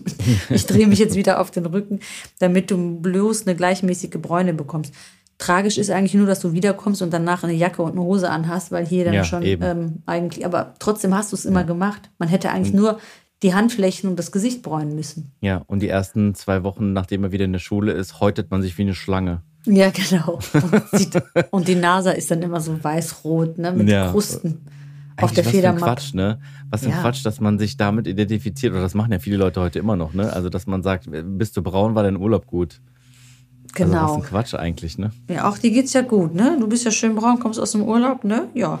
[0.50, 1.98] ich drehe mich jetzt wieder auf den Rücken,
[2.38, 4.94] damit du bloß eine gleichmäßige Bräune bekommst.
[5.38, 8.72] Tragisch ist eigentlich nur, dass du wiederkommst und danach eine Jacke und eine Hose anhast,
[8.72, 12.10] weil hier dann Ja, schon ähm, eigentlich, aber trotzdem hast du es immer gemacht.
[12.18, 12.98] Man hätte eigentlich nur
[13.42, 15.32] die Handflächen und das Gesicht bräunen müssen.
[15.40, 18.62] Ja, und die ersten zwei Wochen, nachdem er wieder in der Schule ist, häutet man
[18.62, 19.42] sich wie eine Schlange.
[19.64, 20.38] Ja, genau.
[20.52, 24.10] Und, sieht, und die Nase ist dann immer so weiß-rot, ne, mit Ja.
[24.10, 24.60] Krusten
[25.16, 25.84] auf Eigentlich der was für ein Federmappe.
[25.84, 26.40] Quatsch, ne?
[26.70, 27.00] Was für ein Ja.
[27.00, 28.72] Quatsch, dass man sich damit identifiziert.
[28.72, 30.32] Oder das machen ja viele Leute heute immer noch, ne?
[30.32, 32.80] Also, dass man sagt, bist du braun, war dein Urlaub gut.
[33.78, 34.14] Also, was Genau.
[34.14, 35.10] ein Quatsch eigentlich, ne?
[35.28, 36.56] Ja, auch dir geht's ja gut, ne?
[36.58, 38.48] Du bist ja schön braun, kommst aus dem Urlaub, ne?
[38.54, 38.78] Ja.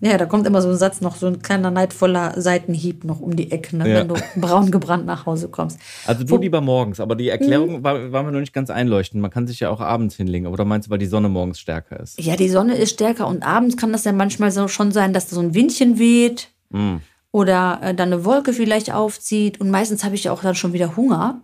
[0.00, 3.34] Ja, da kommt immer so ein Satz noch, so ein kleiner neidvoller Seitenhieb noch um
[3.34, 3.88] die Ecke, ne?
[3.88, 4.00] Ja.
[4.00, 5.78] wenn du braun gebrannt nach Hause kommst.
[6.06, 7.30] Also du Wo- lieber morgens, aber die Mhm.
[7.30, 9.22] Erklärung war, war mir noch nicht ganz einleuchtend.
[9.22, 10.48] Man kann sich ja auch abends hinlegen.
[10.48, 12.20] Oder meinst du, weil die Sonne morgens stärker ist?
[12.20, 15.28] Ja, die Sonne ist stärker und abends kann das ja manchmal so schon sein, dass
[15.28, 16.96] da so ein Windchen weht Mm.
[17.32, 20.72] oder äh, dann eine Wolke vielleicht aufzieht und meistens habe ich ja auch dann schon
[20.74, 21.40] wieder Hunger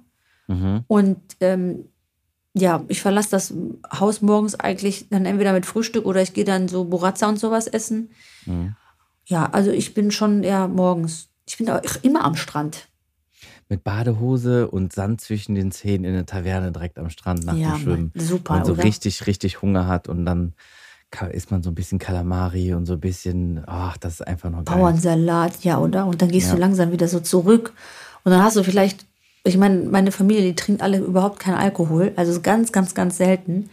[0.48, 0.80] Mhm.
[0.88, 1.84] und ähm,
[2.54, 3.54] ja, ich verlasse das
[3.98, 7.66] Haus morgens eigentlich dann entweder mit Frühstück oder ich gehe dann so Burratza und sowas
[7.66, 8.10] essen.
[8.46, 8.74] Mhm.
[9.26, 11.28] Ja, also ich bin schon eher morgens.
[11.46, 12.88] Ich bin auch immer am Strand.
[13.68, 17.72] Mit Badehose und Sand zwischen den Zähnen in der Taverne direkt am Strand nach Ja,
[17.72, 18.12] dem Schwimmen.
[18.14, 18.84] Super, Wenn man so oder?
[18.84, 20.54] richtig, richtig Hunger hat und dann
[21.30, 24.64] isst man so ein bisschen Kalamari und so ein bisschen, ach, das ist einfach noch
[24.64, 24.76] geil.
[24.78, 26.06] Bauernsalat, ja, oder?
[26.06, 26.54] Und dann gehst Ja.
[26.54, 27.74] du langsam wieder so zurück.
[28.24, 29.04] Und dann hast du vielleicht,
[29.44, 32.12] ich meine, meine Familie, die trinkt alle überhaupt keinen Alkohol.
[32.16, 33.68] Also ganz, ganz, ganz selten.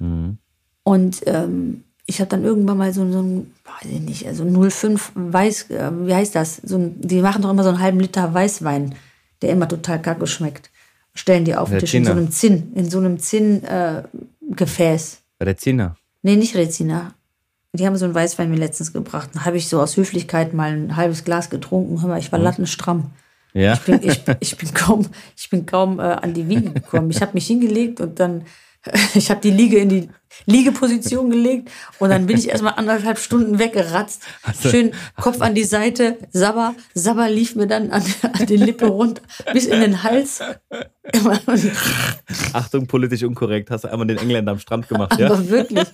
[0.00, 0.38] Mhm.
[0.82, 5.12] Und ähm, ich habe dann irgendwann mal so, so ein, weiß ich nicht, also 05
[5.14, 6.56] Weiß, äh, wie heißt das?
[6.56, 8.94] So ein, die machen doch immer so einen halben Liter Weißwein,
[9.40, 10.68] der immer total kacke schmeckt.
[11.14, 15.20] Stellen die auf den Tisch in so einem Zinn, in so einem Zinn-Gefäß.
[15.38, 15.96] Äh, Zehner.
[16.20, 17.14] Nee, nicht Rezina.
[17.72, 19.30] Die haben so einen Weißwein mir letztens gebracht.
[19.32, 22.02] Da habe ich so aus Höflichkeit mal ein halbes Glas getrunken.
[22.02, 23.10] Hör mal, ich war lattenstramm.
[23.54, 23.72] Ja.
[23.72, 27.10] Ich bin, ich, ich bin kaum, ich bin kaum äh, an die Wiege gekommen.
[27.10, 28.44] Ich habe mich hingelegt und dann,
[29.14, 30.08] ich habe die Liege in die,
[30.46, 34.22] Liegeposition gelegt und dann bin ich erstmal anderthalb Stunden weggeratzt.
[34.62, 38.02] Du- Schön Kopf an die Seite, Sabber, Sabber lief mir dann an,
[38.38, 40.40] an die Lippe runter, bis in den Hals.
[42.52, 43.70] Achtung, politisch unkorrekt.
[43.70, 45.26] Hast du einmal den Engländer am Strand gemacht, ja?
[45.26, 45.86] Aber wirklich,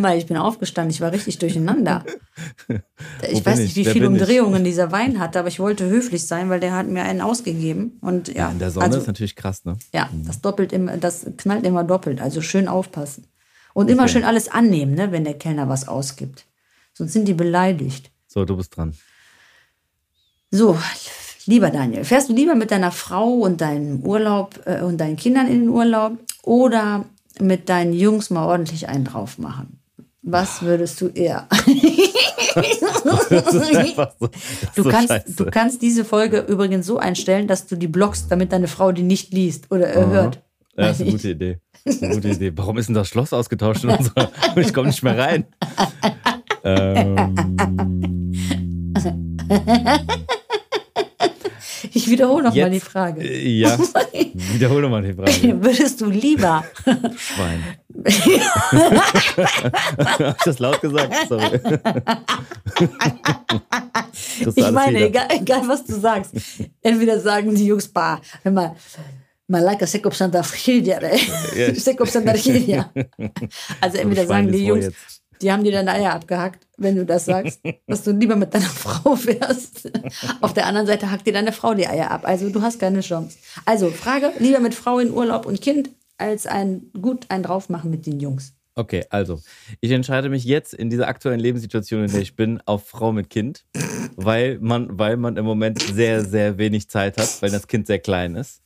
[0.00, 2.04] mal, ich bin aufgestanden, ich war richtig durcheinander.
[3.30, 3.76] Ich weiß nicht, ich?
[3.76, 4.22] wie viele bin ich?
[4.22, 7.98] Umdrehungen dieser Wein hatte, aber ich wollte höflich sein, weil der hat mir einen ausgegeben.
[8.00, 9.76] Und ja, Ja, in der Sonne also, ist natürlich krass, ne?
[9.92, 12.20] ja, das doppelt immer, das knallt immer doppelt.
[12.20, 13.26] Also schön aufpassen.
[13.76, 14.12] Und immer Okay.
[14.12, 16.46] schön alles annehmen, ne, wenn der Kellner was ausgibt.
[16.94, 18.10] Sonst sind die beleidigt.
[18.26, 18.94] So, du bist dran.
[20.50, 20.78] So,
[21.44, 25.46] lieber Daniel, fährst du lieber mit deiner Frau und deinem Urlaub äh, und deinen Kindern
[25.46, 26.12] in den Urlaub
[26.42, 27.04] oder
[27.38, 29.78] mit deinen Jungs mal ordentlich einen drauf machen?
[30.22, 31.46] Was würdest du eher?
[32.56, 33.60] So,
[34.74, 35.32] Du so kannst, scheiße.
[35.36, 39.02] du kannst diese Folge übrigens so einstellen, dass du die blockst, damit deine Frau die
[39.02, 40.36] nicht liest oder hört.
[40.76, 41.58] Ja, das ist eine gute Idee.
[41.86, 42.52] Gute Idee.
[42.56, 44.30] Warum ist denn das Schloss ausgetauscht in unserer?
[44.56, 45.46] Ich komme nicht mehr rein.
[46.64, 47.36] Ähm,
[51.92, 53.20] Ich wiederhole nochmal die Frage.
[53.22, 53.78] äh, ja,
[54.34, 55.62] wiederhole mal die Frage.
[55.62, 56.64] Würdest du lieber,
[57.16, 57.62] Schwein.
[59.98, 61.14] Hab ich das laut gesagt?
[61.28, 61.60] Sorry.
[64.54, 66.32] Ich meine, egal, egal was du sagst,
[66.82, 68.76] entweder sagen die Jungs, bah, hör mal,
[69.48, 71.74] Malaka Sekop Santa Frigia, Ja.
[71.74, 72.90] Sekop Santa Frigia.
[73.80, 74.90] Also entweder sagen die Jungs,
[75.40, 78.64] die haben dir deine Eier abgehackt, wenn du das sagst, dass du lieber mit deiner
[78.64, 79.90] Frau wärst.
[80.40, 82.22] Auf der anderen Seite hackt dir deine Frau die Eier ab.
[82.24, 83.38] Also du hast keine Chance.
[83.64, 88.06] Also Frage, lieber mit Frau in Urlaub und Kind, als ein gut ein draufmachen mit
[88.06, 88.54] den Jungs.
[88.78, 89.40] Okay, also,
[89.80, 93.30] ich entscheide mich jetzt in dieser aktuellen Lebenssituation, in der ich bin, auf Frau mit
[93.30, 93.64] Kind,
[94.16, 98.00] weil man, weil man im Moment sehr, sehr wenig Zeit hat, weil das Kind sehr
[98.00, 98.60] klein ist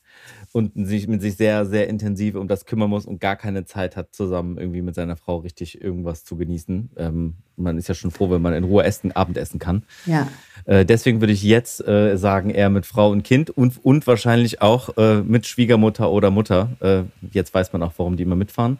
[0.52, 3.96] und sich mit sich sehr, sehr intensiv um das kümmern muss und gar keine Zeit
[3.96, 6.90] hat, zusammen irgendwie mit seiner Frau richtig irgendwas zu genießen.
[6.96, 9.84] Ähm, man ist ja schon froh, wenn man in Ruhe essen, Abendessen kann.
[10.06, 10.28] Ja.
[10.64, 14.60] Äh, deswegen würde ich jetzt äh, sagen, eher mit Frau und Kind und, und wahrscheinlich
[14.60, 16.70] auch äh, mit Schwiegermutter oder Mutter.
[16.80, 18.78] Äh, jetzt weiß man auch, warum die immer mitfahren.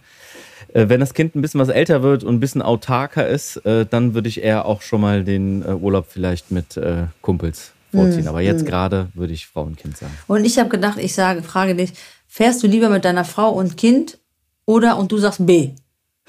[0.73, 3.87] Äh, wenn das Kind ein bisschen was älter wird und ein bisschen autarker ist, äh,
[3.87, 6.81] dann würde ich eher auch schon mal den Urlaub vielleicht mit
[7.21, 8.29] Kumpels vorziehen.
[8.29, 10.17] Aber jetzt gerade würde ich Frau und Kind sagen.
[10.27, 11.93] Und ich habe gedacht, ich sage, frage dich,
[12.27, 14.19] fährst du lieber mit deiner Frau und Kind
[14.67, 15.71] oder und du sagst B?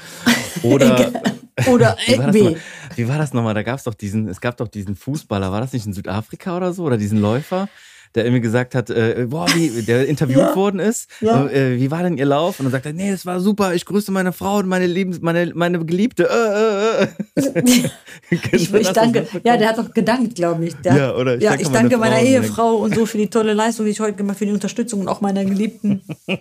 [0.63, 1.11] Oder
[1.67, 2.55] Oder wie war das B?
[2.95, 3.53] Wie war das nochmal?
[3.53, 6.55] Da gab es doch diesen, es gab doch diesen Fußballer, war das nicht in Südafrika
[6.55, 6.83] oder so?
[6.83, 7.67] Oder diesen Läufer?
[8.15, 10.55] Der irgendwie gesagt hat, äh, boah, wie, der interviewt Ja.
[10.55, 11.09] worden ist.
[11.21, 11.47] Ja.
[11.47, 12.59] Äh, wie war denn ihr Lauf?
[12.59, 15.21] Und dann sagt er, nee, das war super, ich grüße meine Frau und meine Liebens,
[15.21, 16.27] meine, meine Geliebte.
[16.29, 17.89] Äh, äh, äh.
[18.29, 19.25] Ich, ich danke.
[19.45, 20.75] Ja, der hat doch gedankt, glaube ich.
[20.77, 23.29] Der, Ja, oder ich ja, danke ich meiner danke meiner Ehefrau und so für die
[23.29, 26.01] tolle Leistung, die ich heute gemacht habe, für die Unterstützung und auch meiner Geliebten.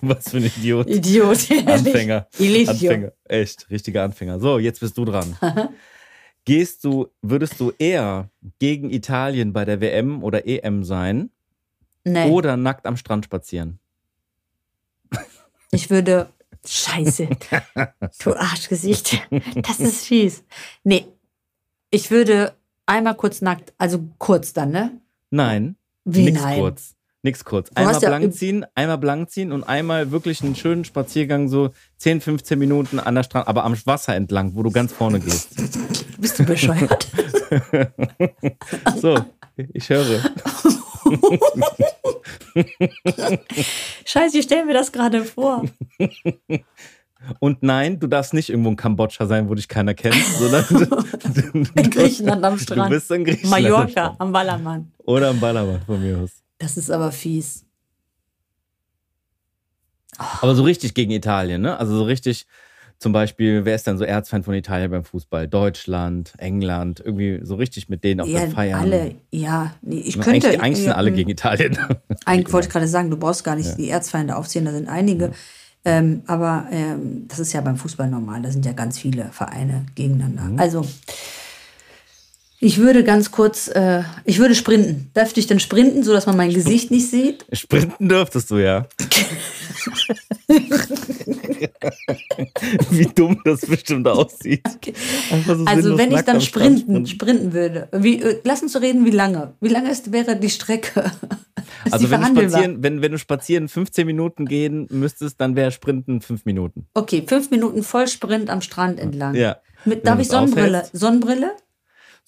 [0.00, 0.88] Was für ein Idiot.
[0.88, 1.38] Idiot.
[1.66, 2.26] Anfänger.
[2.38, 3.12] Anfänger.
[3.24, 4.38] Echt, richtiger Anfänger.
[4.38, 5.36] So, jetzt bist du dran.
[6.48, 11.28] Gehst du, würdest du eher gegen Italien bei der WM oder EM sein
[12.04, 13.78] Nee, oder nackt am Strand spazieren?
[15.70, 16.30] ich würde.
[16.66, 17.28] Scheiße.
[18.24, 19.28] Du Arschgesicht.
[19.56, 20.42] Das ist fies.
[20.84, 21.04] Nee.
[21.90, 22.54] Ich würde
[22.86, 25.02] einmal kurz nackt, also kurz dann, ne?
[25.28, 26.60] Nein, Wie nein?
[26.60, 26.94] kurz.
[27.22, 27.70] Nix kurz.
[27.74, 32.20] Einmal ja- blank ziehen, einmal blank ziehen und einmal wirklich einen schönen Spaziergang, so 10,
[32.20, 35.56] 15 Minuten an der Strand, aber am Wasser entlang, wo du ganz vorne gehst.
[36.18, 37.08] Bist du bescheuert?
[39.00, 39.18] So,
[39.72, 40.20] ich höre.
[44.04, 45.64] Scheiße, ich stelle mir das gerade vor.
[47.40, 50.64] Und nein, du darfst nicht irgendwo in Kambodscha sein, wo dich keiner kennt, sondern
[51.74, 52.90] In Griechenland am Strand.
[52.90, 53.50] Du bist in Griechenland.
[53.62, 54.92] Mallorca, am Ballermann.
[54.98, 56.42] Oder am Ballermann von mir aus.
[56.58, 57.64] Das ist aber fies.
[60.40, 61.78] Aber so richtig gegen Italien, ne?
[61.78, 62.46] Also so richtig,
[62.98, 65.46] zum Beispiel, wer ist denn so Erzfeind von Italien beim Fußball?
[65.46, 68.80] Deutschland, England, irgendwie so richtig mit denen auf Ja, der Feiern.
[68.80, 69.74] alle, ja.
[69.82, 70.30] Nee, ich könnte.
[70.48, 71.78] eigentlich, eigentlich sind alle ja, gegen Italien.
[72.24, 75.30] Eigentlich wollte ich gerade sagen, du brauchst gar nicht die Erzfeinde aufzählen, da sind einige.
[75.84, 79.86] Ähm, aber ähm, das ist ja beim Fußball normal, da sind ja ganz viele Vereine
[79.94, 80.42] gegeneinander.
[80.54, 80.58] Mhm.
[80.58, 80.84] Also,
[82.60, 85.12] ich würde ganz kurz, äh, ich würde sprinten.
[85.14, 87.46] Dürfte ich denn sprinten, sodass man mein Gesicht nicht sieht?
[87.52, 88.86] Sprinten dürftest du ja.
[92.90, 94.66] Wie dumm das bestimmt aussieht.
[95.30, 97.88] Einfach so Also wenn ich dann sprinten, sprinten würde.
[97.92, 99.54] Wie, äh, lass uns so reden, wie lange?
[99.60, 101.04] Wie lange ist, wäre die Strecke?
[101.90, 106.20] Also wenn du, spazieren, wenn, wenn du spazieren 15 Minuten gehen müsstest, dann wäre Sprinten
[106.20, 106.86] 5 Minuten.
[106.94, 109.34] Okay, fünf Minuten Vollsprint am Strand entlang.
[109.34, 109.58] Ja.
[109.84, 110.78] Mit, darf ich Sonnenbrille?
[110.78, 110.98] aufhältst.
[110.98, 111.52] Sonnenbrille?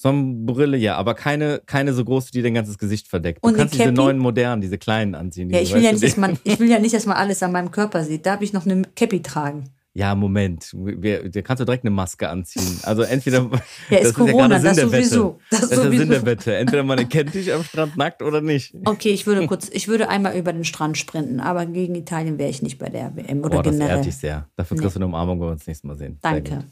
[0.03, 3.45] Sonnenbrille, ja, aber keine, keine so große, die dein ganzes Gesicht verdeckt.
[3.45, 3.97] Du Und kannst diese Cappy?
[3.97, 5.51] neuen modernen, diese kleinen anziehen.
[5.51, 7.19] Ja, diese, ich will ja, nicht, dass die- man, ich will ja nicht, dass man
[7.19, 8.25] alles an meinem Körper sieht.
[8.25, 9.65] Da habe ich noch eine Cappy tragen.
[9.93, 10.73] Ja, Moment.
[10.73, 12.79] Da kannst du direkt eine Maske anziehen.
[12.85, 13.51] Also entweder.
[13.91, 15.35] Ja, ist Corona, gerade das Sinn der sowieso.
[15.35, 15.39] Wette.
[15.51, 16.13] Das Das ist der Sinn sowieso.
[16.13, 16.55] der Wette.
[16.57, 18.73] Entweder man erkennt dich am Strand nackt oder nicht.
[18.87, 22.49] Okay, ich würde kurz, ich würde einmal über den Strand sprinten, aber gegen Italien wäre
[22.49, 23.97] ich nicht bei der WM oder Boah, das generell.
[23.97, 24.49] ehrt dich sehr.
[24.57, 26.19] Dafür kriegst du eine Umarmung, wenn wir uns nächstes Mal sehen.
[26.23, 26.65] Danke.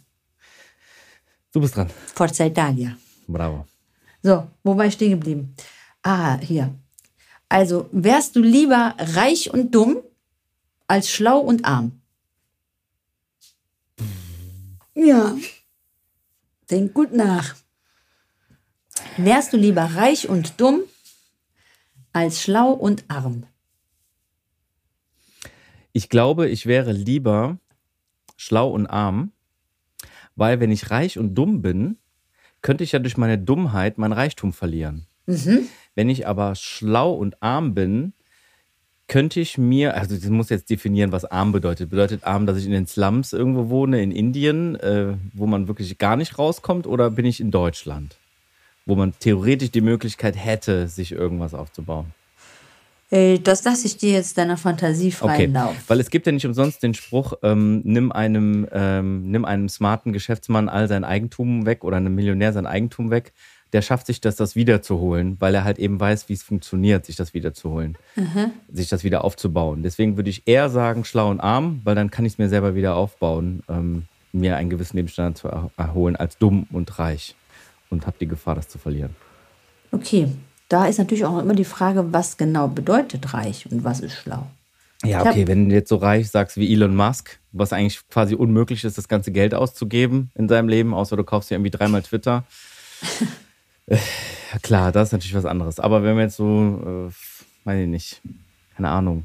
[1.53, 1.89] Du bist dran.
[2.15, 2.97] Forza Italia.
[3.29, 3.67] Bravo.
[4.23, 5.55] So, wo war ich stehen geblieben?
[6.03, 6.75] Ah, hier.
[7.49, 9.99] Also, wärst du lieber reich und dumm
[10.87, 12.01] als schlau und arm?
[14.95, 15.37] Ja.
[16.71, 17.55] Denk gut nach.
[19.17, 20.81] Wärst du lieber reich und dumm
[22.13, 23.47] als schlau und arm?
[25.93, 27.59] Ich glaube, ich wäre lieber
[28.37, 29.33] schlau und arm,
[30.35, 31.99] weil wenn ich reich und dumm bin,
[32.63, 35.07] könnte ich ja durch meine Dummheit mein Reichtum verlieren.
[35.95, 38.13] Wenn ich aber schlau und arm bin,
[39.09, 41.91] könnte ich mir, also ich muss jetzt definieren, was arm bedeutet.
[41.91, 45.97] Bedeutet arm, dass ich in den Slums irgendwo wohne, in Indien, äh, wo man wirklich
[45.99, 48.17] gar nicht rauskommt, oder bin ich in Deutschland,
[48.87, 52.13] wo man theoretisch die Möglichkeit hätte, sich irgendwas aufzubauen?
[53.11, 55.75] Äh, Das lasse ich dir jetzt deiner Fantasie freien Okay, Lauf.
[55.89, 60.13] weil es gibt ja nicht umsonst den Spruch, ähm, nimm, einem, ähm, nimm einem smarten
[60.13, 63.33] Geschäftsmann all sein Eigentum weg oder einem Millionär sein Eigentum weg.
[63.75, 67.17] Der schafft sich das, das wiederzuholen, weil er halt eben weiß, wie es funktioniert, sich
[67.17, 67.99] das wiederzuholen,
[68.73, 69.83] sich das wieder aufzubauen.
[69.83, 72.75] Deswegen würde ich eher sagen, schlau und arm, weil dann kann ich es mir selber
[72.75, 77.35] wieder aufbauen, ähm, mir einen gewissen Lebensstandard zu er erholen, als dumm und reich
[77.91, 79.15] und habe die Gefahr, das zu verlieren.
[79.93, 80.29] Okay,
[80.69, 84.47] da ist natürlich auch immer die Frage, was genau bedeutet reich und was ist schlau.
[85.05, 88.83] Ja, okay, wenn du jetzt so reich sagst wie Elon Musk, was eigentlich quasi unmöglich
[88.85, 92.45] ist, das ganze Geld auszugeben in seinem Leben, außer du kaufst dir irgendwie dreimal Twitter.
[93.87, 93.99] äh,
[94.61, 95.79] klar, das ist natürlich was anderes.
[95.79, 98.21] Aber wenn wir jetzt so, äh, weiß ich nicht,
[98.75, 99.25] keine Ahnung.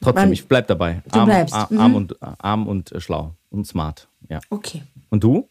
[0.00, 1.02] Trotzdem, Man- ich bleib dabei.
[1.12, 1.78] Du arm, bleibst, mhm.
[1.78, 4.08] arm, und, arm und äh, schlau und smart.
[4.30, 4.40] Ja.
[4.48, 4.82] Okay.
[5.10, 5.46] Und du?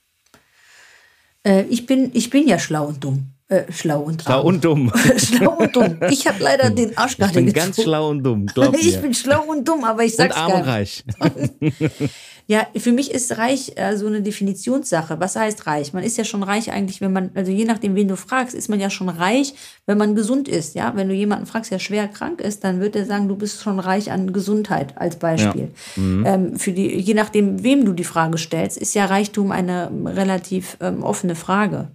[1.43, 3.27] Äh, ich, bin, ich bin ja schlau und dumm.
[3.51, 4.45] Äh, schlau und Schlau arm.
[4.45, 4.91] und dumm.
[5.17, 5.97] schlau und dumm.
[6.11, 7.65] Ich habe leider den Arsch Ich gerade bin gezogen.
[7.65, 9.01] ganz schlau und dumm, glaub Ich mir.
[9.01, 11.03] bin schlau und dumm, aber ich Und sag's arm und gar nicht.
[11.19, 11.49] reich.
[12.47, 15.19] Ja, für mich ist reich äh, so eine Definitionssache.
[15.19, 15.93] Was heißt reich?
[15.93, 18.69] Man ist ja schon reich eigentlich, wenn man, also je nachdem, wen du fragst, ist
[18.69, 19.53] man ja schon reich,
[19.85, 20.73] wenn man gesund ist.
[20.73, 23.61] Ja, wenn du jemanden fragst, der schwer krank ist, dann wird er sagen, du bist
[23.61, 25.69] schon reich an Gesundheit als Beispiel.
[25.95, 30.75] Ähm, für die, je nachdem, wem du die Frage stellst, ist ja Reichtum eine relativ
[30.81, 31.89] ähm, offene Frage.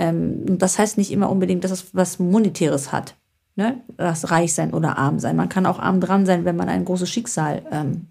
[0.00, 3.16] Ähm, und das heißt nicht immer unbedingt, dass es was Monetäres hat.
[3.54, 3.80] Ne?
[3.98, 5.36] Das reich sein oder arm sein.
[5.36, 8.06] Man kann auch arm dran sein, wenn man ein großes Schicksal ähm,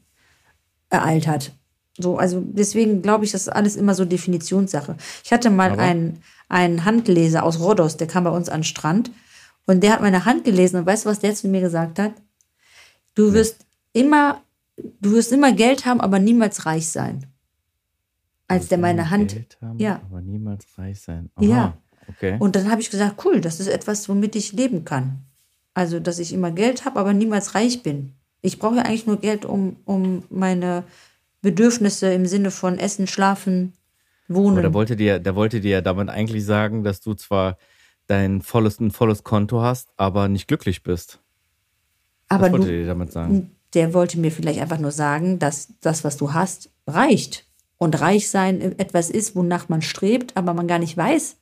[0.91, 1.51] ereilt hat.
[1.97, 4.95] So, also deswegen glaube ich, das ist alles immer so Definitionssache.
[5.23, 8.65] Ich hatte mal Aber- einen, einen Handleser aus Rhodos, der kam bei uns an den
[8.65, 9.09] Strand
[9.65, 12.13] und der hat meine Hand gelesen und weißt du, was der zu mir gesagt hat?
[13.15, 14.41] Du wirst immer,
[15.01, 17.25] du wirst immer Geld haben, aber niemals reich sein.
[18.49, 20.01] Als der meine Hand, Geld haben, ja.
[20.09, 21.29] aber niemals reich sein.
[21.35, 21.77] Aha, Ja.
[22.09, 22.37] Okay.
[22.39, 25.19] und dann habe ich gesagt, cool, das ist etwas, womit ich leben kann.
[25.75, 28.13] Also, dass ich immer Geld habe, aber niemals reich bin.
[28.41, 30.83] Ich brauche ja eigentlich nur Geld, um, um meine
[31.41, 33.73] Bedürfnisse im Sinne von Essen, Schlafen,
[34.27, 34.61] Aber Wohnen.
[34.63, 37.57] der wollte dir, der wollte dir ja damit eigentlich sagen, dass du zwar
[38.07, 41.19] dein volles, ein volles Konto hast, aber nicht glücklich bist.
[42.27, 43.51] aber Was wollte du, dir damit sagen?
[43.75, 47.45] der wollte mir vielleicht einfach nur sagen, dass das, was du hast, reicht.
[47.79, 51.37] Und reich sein etwas ist, wonach man strebt, aber man gar nicht weiß,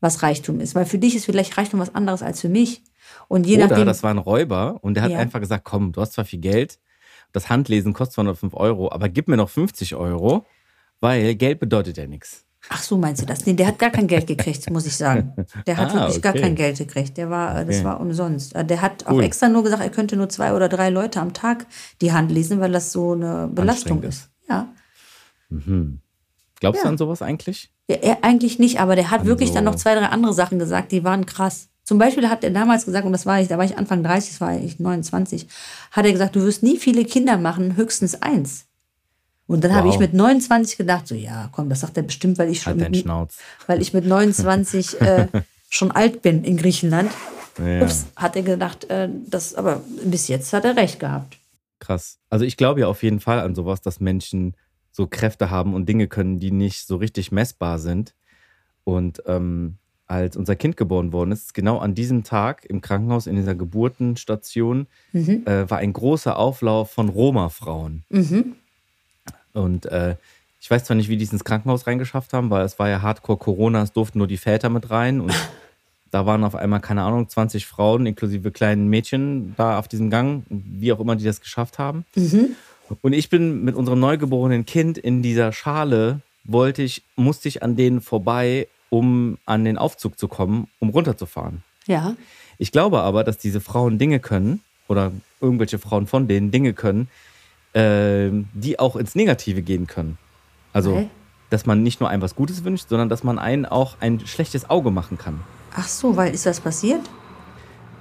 [0.00, 0.74] was Reichtum ist.
[0.74, 2.82] Weil für dich ist vielleicht Reichtum was anderes als für mich.
[3.28, 3.86] Und je Oder nachdem.
[3.86, 5.18] das war ein Räuber und der hat Ja.
[5.18, 6.78] einfach gesagt, komm, du hast zwar viel Geld,
[7.32, 10.46] das Handlesen kostet 205 Euro, aber gib mir noch 50 Euro,
[11.00, 12.44] weil Geld bedeutet ja nichts.
[12.68, 13.44] Ach so, meinst du das?
[13.44, 15.32] Nee, der hat gar kein Geld gekriegt, muss ich sagen.
[15.66, 16.42] Der hat Ah, wirklich gar okay.
[16.42, 17.16] kein Geld gekriegt.
[17.18, 17.84] Der war, äh, das Okay.
[17.86, 18.54] war umsonst.
[18.54, 19.24] Äh, Der hat auch Cool.
[19.24, 21.66] extra nur gesagt, er könnte nur zwei oder drei Leute am Tag
[22.00, 24.30] die Hand lesen, weil das so eine Belastung ist.
[24.48, 24.68] Ja.
[26.60, 26.84] Glaubst Ja.
[26.84, 27.70] du an sowas eigentlich?
[27.88, 28.18] ja.
[28.22, 31.26] Eigentlich nicht, aber der hat wirklich dann noch zwei, drei andere Sachen gesagt, die waren
[31.26, 31.68] krass.
[31.84, 34.30] Zum Beispiel hat er damals gesagt, und das war ich, da war ich Anfang 30,
[34.30, 35.46] das war ich 29,
[35.90, 38.66] hat er gesagt, du wirst nie viele Kinder machen, höchstens eins.
[39.48, 39.94] Und dann habe Wow.
[39.94, 42.82] ich mit 29 gedacht, so ja, komm, das sagt er bestimmt, weil ich schon Halt
[42.82, 43.30] deinen mit,
[43.66, 45.26] weil ich mit 29 äh,
[45.68, 47.10] schon alt bin in Griechenland.
[47.58, 51.36] Ja, Ups, hat er gedacht, äh, das, aber bis jetzt hat er recht gehabt.
[51.80, 52.18] krass.
[52.30, 54.54] Also ich glaube ja auf jeden Fall an sowas, dass Menschen
[54.92, 58.14] so Kräfte haben und Dinge können, die nicht so richtig messbar sind.
[58.84, 59.76] Und ähm,
[60.06, 64.86] als unser Kind geboren worden ist, genau an diesem Tag im Krankenhaus in dieser Geburtenstation
[65.46, 68.04] äh, war ein großer Auflauf von Roma-Frauen.
[68.10, 68.56] Mhm.
[69.54, 70.16] Und äh,
[70.60, 73.00] Ich weiß zwar nicht, wie die es ins Krankenhaus reingeschafft haben, weil es war ja
[73.02, 75.32] Hardcore Corona, es durften nur die Väter mit rein und
[76.10, 80.44] da waren auf einmal, keine Ahnung, 20 Frauen inklusive kleinen Mädchen da auf diesem Gang,
[80.50, 82.04] wie auch immer die das geschafft haben.
[83.00, 87.76] Und ich bin mit unserem neugeborenen Kind in dieser Schale, wollte ich, musste ich an
[87.76, 91.62] denen vorbei, um an den Aufzug zu kommen, um runterzufahren.
[91.86, 92.14] Ja.
[92.58, 97.08] Ich glaube aber, dass diese Frauen Dinge können oder irgendwelche Frauen von denen Dinge können,
[97.72, 100.18] äh, die auch ins Negative gehen können.
[100.72, 101.08] Also, Okay.
[101.50, 104.68] dass man nicht nur einem was Gutes wünscht, sondern dass man einen auch ein schlechtes
[104.68, 105.40] Auge machen kann.
[105.74, 107.00] Ach so, weil ist das passiert?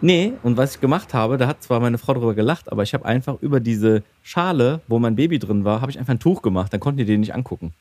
[0.03, 2.95] Nee, und was ich gemacht habe, da hat zwar meine Frau darüber gelacht, aber ich
[2.95, 6.41] habe einfach über diese Schale, wo mein Baby drin war, habe ich einfach ein Tuch
[6.41, 6.73] gemacht.
[6.73, 7.73] Dann konnten die den nicht angucken.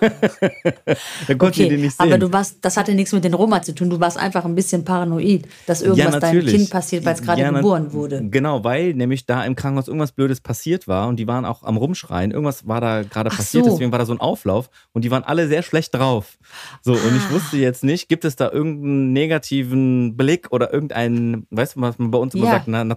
[0.00, 2.06] Dann konnten die den nicht sehen.
[2.06, 3.90] aber du warst, das hatte nichts mit den Roma zu tun.
[3.90, 6.54] Du warst einfach ein bisschen paranoid, dass irgendwas deinem natürlich.
[6.54, 8.22] Kind passiert, weil es gerade Ja, geboren wurde.
[8.30, 11.76] Genau, weil nämlich da im Krankenhaus irgendwas Blödes passiert war und die waren auch am
[11.76, 12.30] Rumschreien.
[12.30, 13.70] Irgendwas war da gerade passiert, so.
[13.70, 16.38] deswegen war da so ein Auflauf und die waren alle sehr schlecht drauf.
[16.82, 17.16] So, und Ah.
[17.16, 21.98] ich wusste jetzt nicht, gibt es da irgendeinen negativen Blick oder irgendeinen, weißt du, was
[21.98, 22.50] man bei uns immer Ja.
[22.52, 22.96] sagt, na, na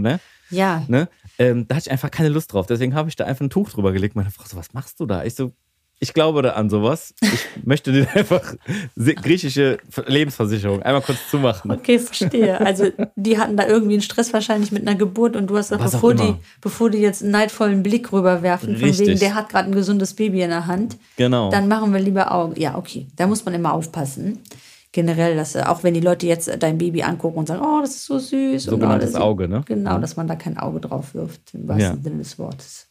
[0.00, 0.20] ne?
[0.52, 0.84] Ja.
[0.86, 1.08] ne?
[1.38, 2.66] Ähm, da hatte ich einfach keine Lust drauf.
[2.66, 4.14] Deswegen habe ich da einfach ein Tuch drüber gelegt.
[4.14, 5.24] Meine Frau so, was machst du da?
[5.24, 5.52] Ich so,
[6.02, 7.14] ich glaube da an sowas.
[7.20, 7.30] Ich
[7.64, 8.56] möchte dir einfach
[8.96, 11.70] griechische Lebensversicherung einmal kurz zumachen.
[11.70, 12.60] Okay, verstehe.
[12.60, 15.90] Also die hatten da irgendwie einen Stress wahrscheinlich mit einer Geburt und du hast gesagt,
[15.92, 19.06] bevor die, bevor die jetzt einen neidvollen Blick rüberwerfen, von Richtig.
[19.06, 21.50] wegen, der hat gerade ein gesundes Baby in der Hand, Genau.
[21.50, 22.60] dann machen wir lieber Augen.
[22.60, 23.06] Ja, okay.
[23.14, 24.40] Da muss man immer aufpassen.
[24.90, 27.90] Generell, dass äh, auch wenn die Leute jetzt dein Baby angucken und sagen, oh, das
[27.92, 28.66] ist so süß.
[28.66, 29.14] und Sogenanntes.
[29.14, 29.62] Auge, ne?
[29.66, 29.98] Genau, Ja.
[29.98, 32.02] dass man da kein Auge drauf wirft, im wahrsten Ja.
[32.02, 32.88] Sinne des Wortes.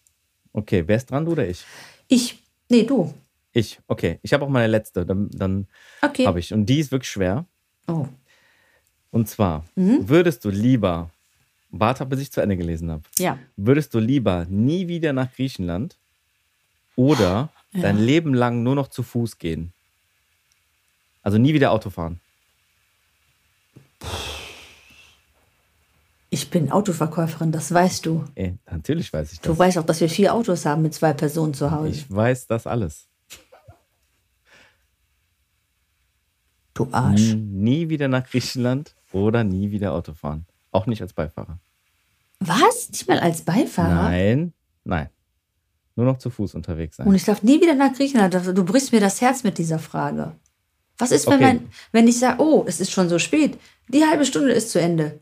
[0.54, 1.64] Okay, wer ist dran, du oder ich?
[2.08, 2.41] Ich,
[2.72, 3.14] nee, du.
[3.54, 4.20] Ich, okay.
[4.24, 5.68] Ich habe auch meine letzte, dann, dann
[6.02, 6.26] Okay.
[6.26, 6.54] habe ich.
[6.54, 7.46] Und die ist wirklich schwer.
[7.88, 8.08] Oh.
[9.12, 10.08] Und zwar, Mhm.
[10.08, 11.10] würdest du lieber,
[11.70, 13.38] warte, bis ich zu Ende gelesen habe, Ja.
[13.58, 15.98] würdest du lieber nie wieder nach Griechenland
[16.96, 17.82] oder Ja.
[17.84, 19.72] dein Leben lang nur noch zu Fuß gehen?
[21.24, 22.20] Also nie wieder Auto fahren.
[26.34, 28.24] Ich bin Autoverkäuferin, das weißt du.
[28.36, 29.60] Ey, natürlich weiß ich Du das.
[29.60, 31.90] weißt auch, dass wir vier Autos haben mit zwei Personen zu Hause.
[31.90, 33.10] Ich weiß das alles.
[36.74, 37.34] du Arsch.
[37.36, 40.46] Nie wieder nach Griechenland oder nie wieder Auto fahren.
[40.72, 41.60] Auch nicht als Beifahrer.
[42.40, 42.90] Was?
[42.90, 44.10] Nicht mal als Beifahrer?
[44.10, 44.54] Nein,
[44.86, 45.10] nein.
[45.98, 47.08] Nur noch zu Fuß unterwegs sein.
[47.08, 48.34] Und ich darf nie wieder nach Griechenland.
[48.34, 50.32] Du brichst mir das Herz mit dieser Frage.
[50.98, 51.44] Was ist, wenn, Okay.
[51.44, 54.80] mein, wenn ich sage, oh, es ist schon so spät, die halbe Stunde ist zu
[54.80, 55.20] Ende?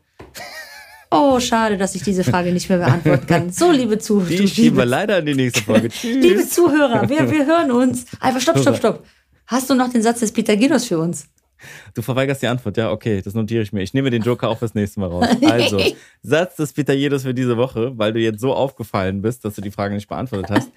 [1.10, 3.50] Oh, schade, dass ich diese Frage nicht mehr beantworten kann.
[3.50, 4.28] So, liebe Zuhörer.
[4.28, 5.88] Die schieben wir leider in die nächste Folge.
[6.02, 6.50] Liebe Tschüss.
[6.50, 8.06] Zuhörer, wir, wir hören uns.
[8.20, 9.04] Einfach stopp, stopp, stopp.
[9.46, 11.26] Hast du noch den Satz des Pythagoras für uns?
[11.94, 12.76] Du verweigerst die Antwort.
[12.76, 13.82] Ja, okay, das notiere ich mir.
[13.82, 15.26] Ich nehme den Joker auch fürs nächste Mal raus.
[15.42, 15.80] Also,
[16.22, 19.72] Satz des Pitajedos für diese Woche, weil du jetzt so aufgefallen bist, dass du die
[19.72, 20.70] Frage nicht beantwortet hast,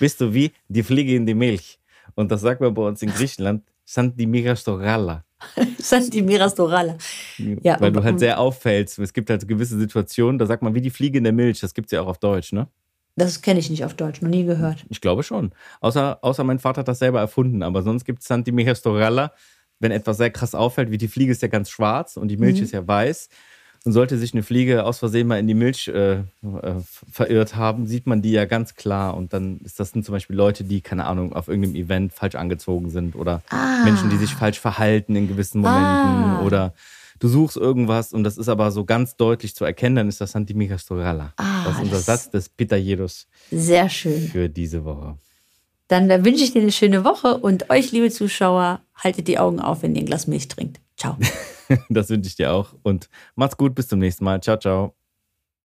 [0.00, 1.78] bist du wie die Fliege in die Milch.
[2.16, 5.24] Und das sagt man bei uns in Griechenland, Santi Migastoralla.
[5.78, 6.96] Santi Miras Dorala.
[7.38, 8.98] Ja, weil du halt sehr auffällst.
[8.98, 11.60] Es gibt halt gewisse Situationen, da sagt man wie die Fliege in der Milch.
[11.60, 12.68] Das gibt es ja auch auf Deutsch, ne?
[13.16, 14.84] Das kenne ich nicht auf Deutsch, noch nie gehört.
[14.90, 15.52] Ich glaube schon.
[15.80, 17.62] Außer, außer mein Vater hat das selber erfunden.
[17.62, 19.32] Aber sonst gibt es Santi Migastoralla,
[19.78, 22.60] wenn etwas sehr krass auffällt, wie die Fliege ist ja ganz schwarz und die Milch
[22.60, 23.28] ist ja weiß.
[23.86, 26.22] Und sollte sich eine Fliege aus Versehen mal in die Milch äh, äh,
[27.10, 29.16] verirrt haben, sieht man die ja ganz klar.
[29.16, 32.34] Und dann ist das sind zum Beispiel Leute, die, keine Ahnung, auf irgendeinem Event falsch
[32.34, 33.42] angezogen sind oder
[33.84, 35.86] Menschen, die sich falsch verhalten in gewissen Momenten
[36.24, 36.42] Ah.
[36.44, 36.74] oder
[37.20, 40.32] du suchst irgendwas und das ist aber so ganz deutlich zu erkennen, dann ist das
[40.32, 41.32] Santi Migastoralla.
[41.36, 44.20] Ah, das ist unser das- Satz des Pitajedos Sehr schön.
[44.28, 45.16] für diese Woche.
[45.86, 49.60] Dann äh, wünsche ich dir eine schöne Woche und euch, liebe Zuschauer, haltet die Augen
[49.60, 50.80] auf, wenn ihr ein Glas Milch trinkt.
[50.96, 51.16] Ciao.
[51.88, 52.74] Das wünsche ich dir auch.
[52.82, 54.40] Und macht's gut, bis zum nächsten Mal.
[54.42, 55.05] Ciao, ciao.